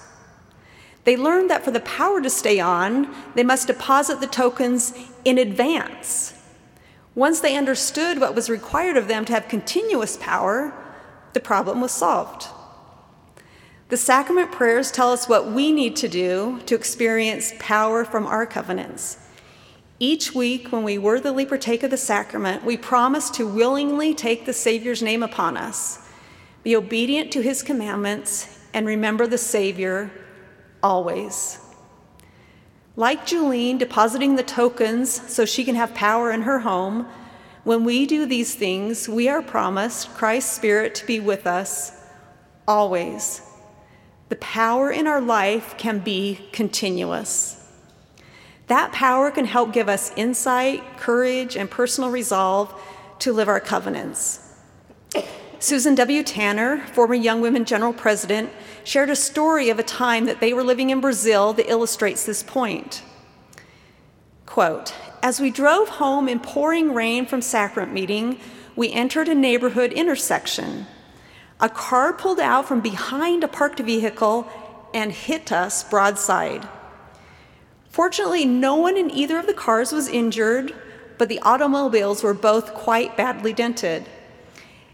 They 1.03 1.17
learned 1.17 1.51
that 1.51 1.65
for 1.65 1.73
the 1.73 1.81
power 1.81 2.23
to 2.23 2.31
stay 2.31 2.61
on, 2.61 3.13
they 3.35 3.43
must 3.43 3.67
deposit 3.67 4.21
the 4.21 4.29
tokens 4.29 4.95
in 5.25 5.37
advance. 5.37 6.35
Once 7.17 7.41
they 7.41 7.57
understood 7.57 8.21
what 8.21 8.37
was 8.37 8.49
required 8.49 8.97
of 8.97 9.09
them 9.09 9.25
to 9.25 9.33
have 9.33 9.49
continuous 9.49 10.17
power, 10.17 10.73
the 11.33 11.41
problem 11.41 11.81
was 11.81 11.91
solved. 11.91 12.47
The 13.93 13.99
sacrament 13.99 14.51
prayers 14.51 14.91
tell 14.91 15.13
us 15.13 15.29
what 15.29 15.53
we 15.53 15.71
need 15.71 15.97
to 15.97 16.09
do 16.09 16.61
to 16.65 16.75
experience 16.75 17.53
power 17.59 18.07
from 18.07 18.25
our 18.25 18.47
covenants. 18.47 19.19
Each 19.99 20.35
week, 20.35 20.73
when 20.73 20.83
we 20.83 20.97
worthily 20.97 21.45
partake 21.45 21.83
of 21.83 21.91
the 21.91 21.99
sacrament, 21.99 22.65
we 22.65 22.79
promise 22.79 23.29
to 23.33 23.47
willingly 23.47 24.15
take 24.15 24.47
the 24.47 24.55
Savior's 24.55 25.03
name 25.03 25.23
upon 25.23 25.59
us, 25.59 26.09
be 26.63 26.75
obedient 26.75 27.31
to 27.33 27.43
his 27.43 27.63
commandments, 27.63 28.59
and 28.73 28.87
remember 28.87 29.27
the 29.27 29.37
Savior 29.37 30.11
always. 30.83 31.59
Like 32.97 33.27
Julene 33.27 33.79
depositing 33.79 34.37
the 34.37 34.43
tokens 34.43 35.31
so 35.31 35.45
she 35.45 35.67
can 35.67 35.75
have 35.75 35.93
power 35.93 36.33
in 36.33 36.41
her 36.41 36.61
home, 36.61 37.07
when 37.65 37.85
we 37.85 38.07
do 38.07 38.25
these 38.25 38.55
things, 38.55 39.07
we 39.07 39.29
are 39.29 39.43
promised 39.43 40.15
Christ's 40.15 40.57
Spirit 40.57 40.95
to 40.95 41.07
be 41.07 41.21
with 41.21 41.47
us 41.47 42.07
always. 42.67 43.43
The 44.33 44.37
power 44.37 44.91
in 44.91 45.07
our 45.07 45.21
life 45.21 45.75
can 45.77 45.99
be 45.99 46.39
continuous. 46.53 47.63
That 48.69 48.91
power 48.91 49.31
can 49.31 49.45
help 49.45 49.75
give 49.75 49.91
us 49.91 50.11
insight, 50.17 50.97
courage, 50.97 51.55
and 51.55 51.71
personal 51.71 52.09
resolve 52.09 52.73
to 53.19 53.31
live 53.31 53.47
our 53.47 53.61
covenants. 53.61 54.57
Susan 55.59 55.95
W. 55.97 56.23
Tanner, 56.23 56.79
former 56.95 57.13
Young 57.13 57.43
Women 57.43 57.67
General 57.67 57.93
President, 57.93 58.49
shared 58.85 59.11
a 59.11 59.17
story 59.17 59.69
of 59.69 59.79
a 59.79 59.83
time 59.83 60.25
that 60.25 60.41
they 60.41 60.55
were 60.55 60.65
living 60.65 60.89
in 60.89 61.03
Brazil 61.03 61.53
that 61.53 61.69
illustrates 61.69 62.25
this 62.25 62.43
point. 62.43 63.03
Quote 64.47 64.95
As 65.23 65.41
we 65.41 65.51
drove 65.51 65.91
home 65.91 66.27
in 66.27 66.41
pouring 66.41 66.95
rain 66.95 67.27
from 67.27 67.43
sacrament 67.43 67.93
meeting, 67.93 68.39
we 68.77 68.91
entered 68.93 69.29
a 69.29 69.35
neighborhood 69.35 69.93
intersection. 69.93 70.87
A 71.63 71.69
car 71.69 72.13
pulled 72.13 72.41
out 72.41 72.67
from 72.67 72.81
behind 72.81 73.45
a 73.45 73.49
parked 73.49 73.79
vehicle 73.79 74.49
and 74.93 75.13
hit 75.13 75.53
us 75.53 75.85
broadside. 75.85 76.69
Fortunately, 77.89 78.45
no 78.45 78.75
one 78.75 78.97
in 78.97 79.11
either 79.13 79.39
of 79.39 79.47
the 79.47 79.55
cars 79.55 79.93
was 79.93 80.09
injured, 80.09 80.75
but 81.19 81.29
the 81.29 81.39
automobiles 81.41 82.25
were 82.25 82.35
both 82.35 82.75
quite 82.75 83.17
badly 83.17 83.53
dented. 83.53 84.09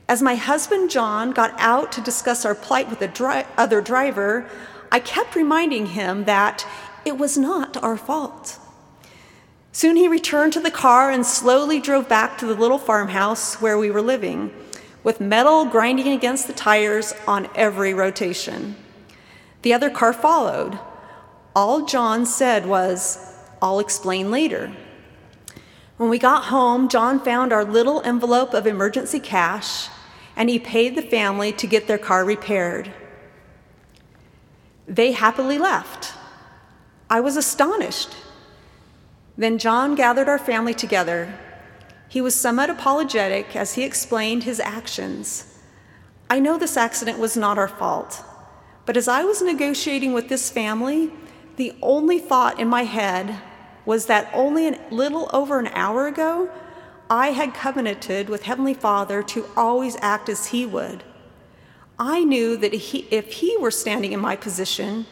As 0.06 0.20
my 0.20 0.34
husband 0.34 0.90
John 0.90 1.30
got 1.30 1.54
out 1.58 1.90
to 1.92 2.02
discuss 2.02 2.44
our 2.44 2.54
plight 2.54 2.90
with 2.90 2.98
the 2.98 3.08
dri- 3.08 3.44
other 3.56 3.80
driver, 3.80 4.46
I 4.92 5.00
kept 5.00 5.34
reminding 5.34 5.86
him 5.86 6.24
that 6.24 6.66
it 7.04 7.16
was 7.16 7.38
not 7.38 7.82
our 7.82 7.96
fault. 7.96 8.58
Soon 9.72 9.96
he 9.96 10.08
returned 10.08 10.52
to 10.52 10.60
the 10.60 10.70
car 10.70 11.10
and 11.10 11.24
slowly 11.24 11.80
drove 11.80 12.08
back 12.08 12.36
to 12.38 12.46
the 12.46 12.54
little 12.54 12.78
farmhouse 12.78 13.60
where 13.60 13.78
we 13.78 13.90
were 13.90 14.02
living, 14.02 14.50
with 15.02 15.20
metal 15.20 15.64
grinding 15.64 16.08
against 16.08 16.46
the 16.46 16.52
tires 16.52 17.14
on 17.26 17.48
every 17.54 17.94
rotation. 17.94 18.76
The 19.62 19.72
other 19.72 19.90
car 19.90 20.12
followed, 20.12 20.78
all 21.54 21.86
John 21.86 22.26
said 22.26 22.66
was, 22.66 23.34
I'll 23.60 23.80
explain 23.80 24.30
later. 24.30 24.72
When 25.96 26.08
we 26.08 26.18
got 26.18 26.44
home, 26.44 26.88
John 26.88 27.18
found 27.18 27.52
our 27.52 27.64
little 27.64 28.00
envelope 28.02 28.54
of 28.54 28.66
emergency 28.66 29.18
cash 29.18 29.88
and 30.36 30.48
he 30.48 30.60
paid 30.60 30.94
the 30.94 31.02
family 31.02 31.50
to 31.52 31.66
get 31.66 31.88
their 31.88 31.98
car 31.98 32.24
repaired. 32.24 32.92
They 34.86 35.12
happily 35.12 35.58
left. 35.58 36.14
I 37.10 37.20
was 37.20 37.36
astonished. 37.36 38.14
Then 39.36 39.58
John 39.58 39.96
gathered 39.96 40.28
our 40.28 40.38
family 40.38 40.74
together. 40.74 41.36
He 42.08 42.22
was 42.22 42.34
somewhat 42.34 42.70
apologetic 42.70 43.54
as 43.54 43.74
he 43.74 43.84
explained 43.84 44.44
his 44.44 44.60
actions. 44.60 45.58
I 46.30 46.40
know 46.40 46.56
this 46.56 46.76
accident 46.76 47.18
was 47.18 47.36
not 47.36 47.58
our 47.58 47.68
fault, 47.68 48.24
but 48.86 48.96
as 48.96 49.08
I 49.08 49.24
was 49.24 49.42
negotiating 49.42 50.14
with 50.14 50.28
this 50.28 50.50
family, 50.50 51.12
the 51.56 51.74
only 51.82 52.18
thought 52.18 52.58
in 52.58 52.68
my 52.68 52.84
head 52.84 53.38
was 53.84 54.06
that 54.06 54.30
only 54.32 54.68
a 54.68 54.78
little 54.90 55.28
over 55.32 55.58
an 55.58 55.68
hour 55.68 56.06
ago, 56.06 56.50
I 57.10 57.28
had 57.28 57.54
covenanted 57.54 58.28
with 58.28 58.42
Heavenly 58.42 58.74
Father 58.74 59.22
to 59.24 59.46
always 59.56 59.96
act 60.00 60.28
as 60.28 60.46
He 60.48 60.64
would. 60.64 61.04
I 61.98 62.24
knew 62.24 62.56
that 62.56 62.72
he, 62.72 63.06
if 63.10 63.34
He 63.34 63.56
were 63.58 63.70
standing 63.70 64.12
in 64.12 64.20
my 64.20 64.36
position, 64.36 65.06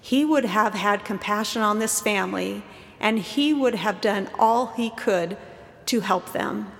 He 0.00 0.24
would 0.24 0.46
have 0.46 0.74
had 0.74 1.04
compassion 1.04 1.62
on 1.62 1.78
this 1.78 2.00
family 2.00 2.62
and 3.00 3.18
He 3.18 3.54
would 3.54 3.74
have 3.74 4.00
done 4.00 4.28
all 4.38 4.68
He 4.68 4.90
could 4.90 5.36
to 5.86 6.00
help 6.00 6.32
them. 6.32 6.70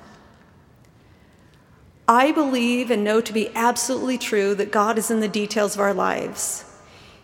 I 2.09 2.31
believe 2.31 2.91
and 2.91 3.03
know 3.03 3.21
to 3.21 3.33
be 3.33 3.51
absolutely 3.55 4.17
true 4.17 4.55
that 4.55 4.71
God 4.71 4.97
is 4.97 5.11
in 5.11 5.21
the 5.21 5.29
details 5.29 5.75
of 5.75 5.81
our 5.81 5.95
lives. 5.95 6.65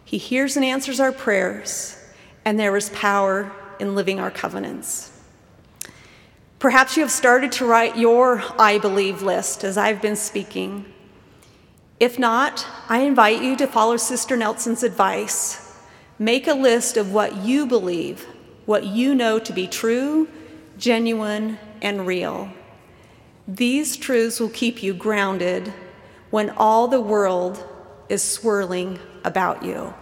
He 0.05 0.19
hears 0.19 0.57
and 0.57 0.65
answers 0.65 0.99
our 0.99 1.13
prayers, 1.13 1.97
and 2.45 2.59
there 2.59 2.77
is 2.77 2.91
power 2.91 3.53
in 3.79 3.95
living 3.95 4.19
our 4.19 4.31
covenants. 4.31 5.13
Perhaps 6.59 6.97
you 6.97 7.03
have 7.03 7.11
started 7.11 7.51
to 7.53 7.67
write 7.67 7.97
your 7.97 8.43
I 8.59 8.79
believe 8.79 9.23
list 9.23 9.65
as 9.65 9.77
I've 9.77 10.03
been 10.03 10.17
speaking. 10.17 10.85
If 11.99 12.19
not, 12.19 12.67
I 12.89 13.01
invite 13.01 13.43
you 13.43 13.57
to 13.57 13.67
follow 13.67 13.97
Sister 13.97 14.37
Nelson's 14.37 14.83
advice. 14.83 15.77
Make 16.19 16.47
a 16.47 16.55
list 16.55 16.97
of 16.97 17.13
what 17.13 17.37
you 17.37 17.67
believe, 17.67 18.27
what 18.67 18.85
you 18.85 19.15
know 19.15 19.39
to 19.39 19.53
be 19.53 19.67
true, 19.67 20.29
genuine, 20.77 21.59
and 21.83 22.07
real. 22.07 22.51
These 23.47 23.97
truths 23.97 24.41
will 24.41 24.49
keep 24.49 24.83
you 24.83 24.95
grounded 24.95 25.75
when 26.31 26.49
all 26.51 26.89
the 26.89 27.01
world 27.01 27.67
is 28.09 28.23
swirling 28.23 28.99
about 29.25 29.63
you. 29.63 29.93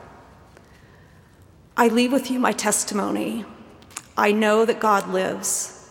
I 1.77 1.89
leave 1.89 2.13
with 2.13 2.31
you 2.31 2.39
my 2.39 2.53
testimony. 2.53 3.45
I 4.17 4.31
know 4.31 4.65
that 4.65 4.79
God 4.79 5.09
lives. 5.09 5.91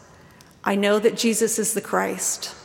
I 0.64 0.76
know 0.76 1.00
that 1.00 1.18
Jesus 1.18 1.58
is 1.58 1.74
the 1.74 1.82
Christ. 1.82 2.56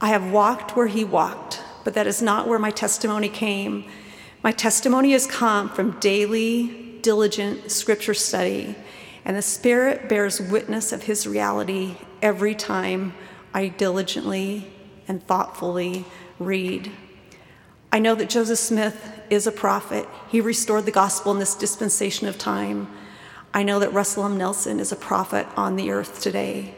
I 0.00 0.08
have 0.08 0.32
walked 0.32 0.74
where 0.74 0.86
he 0.86 1.04
walked, 1.04 1.60
but 1.84 1.94
that 1.94 2.06
is 2.06 2.22
not 2.22 2.48
where 2.48 2.58
my 2.58 2.70
testimony 2.70 3.28
came. 3.28 3.84
My 4.42 4.52
testimony 4.52 5.12
has 5.12 5.26
come 5.26 5.68
from 5.68 5.98
daily, 6.00 6.98
diligent 7.02 7.70
scripture 7.70 8.14
study, 8.14 8.76
and 9.24 9.36
the 9.36 9.42
Spirit 9.42 10.08
bears 10.08 10.40
witness 10.40 10.92
of 10.92 11.02
his 11.02 11.26
reality 11.26 11.96
every 12.22 12.54
time 12.54 13.14
I 13.54 13.68
diligently 13.68 14.70
and 15.06 15.22
thoughtfully 15.26 16.04
read. 16.38 16.92
I 17.90 17.98
know 17.98 18.14
that 18.14 18.28
Joseph 18.28 18.58
Smith 18.58 19.20
is 19.30 19.46
a 19.46 19.52
prophet. 19.52 20.06
He 20.28 20.40
restored 20.40 20.84
the 20.84 20.90
gospel 20.92 21.32
in 21.32 21.38
this 21.38 21.54
dispensation 21.54 22.28
of 22.28 22.38
time. 22.38 22.88
I 23.54 23.62
know 23.62 23.78
that 23.78 23.92
Russell 23.92 24.24
M. 24.24 24.36
Nelson 24.36 24.78
is 24.78 24.92
a 24.92 24.96
prophet 24.96 25.46
on 25.56 25.76
the 25.76 25.90
earth 25.90 26.20
today. 26.20 26.74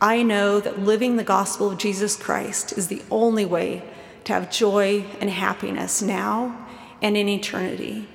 I 0.00 0.24
know 0.24 0.58
that 0.58 0.80
living 0.80 1.16
the 1.16 1.24
gospel 1.24 1.70
of 1.70 1.78
Jesus 1.78 2.16
Christ 2.16 2.76
is 2.76 2.88
the 2.88 3.02
only 3.10 3.44
way 3.44 3.84
to 4.24 4.32
have 4.32 4.50
joy 4.50 5.04
and 5.20 5.30
happiness 5.30 6.02
now 6.02 6.66
and 7.00 7.16
in 7.16 7.28
eternity. 7.28 8.08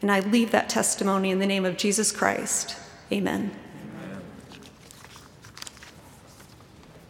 And 0.00 0.10
I 0.10 0.20
leave 0.20 0.52
that 0.52 0.68
testimony 0.68 1.30
in 1.30 1.40
the 1.40 1.46
name 1.46 1.64
of 1.64 1.76
Jesus 1.76 2.12
Christ. 2.12 2.76
Amen. 3.10 3.52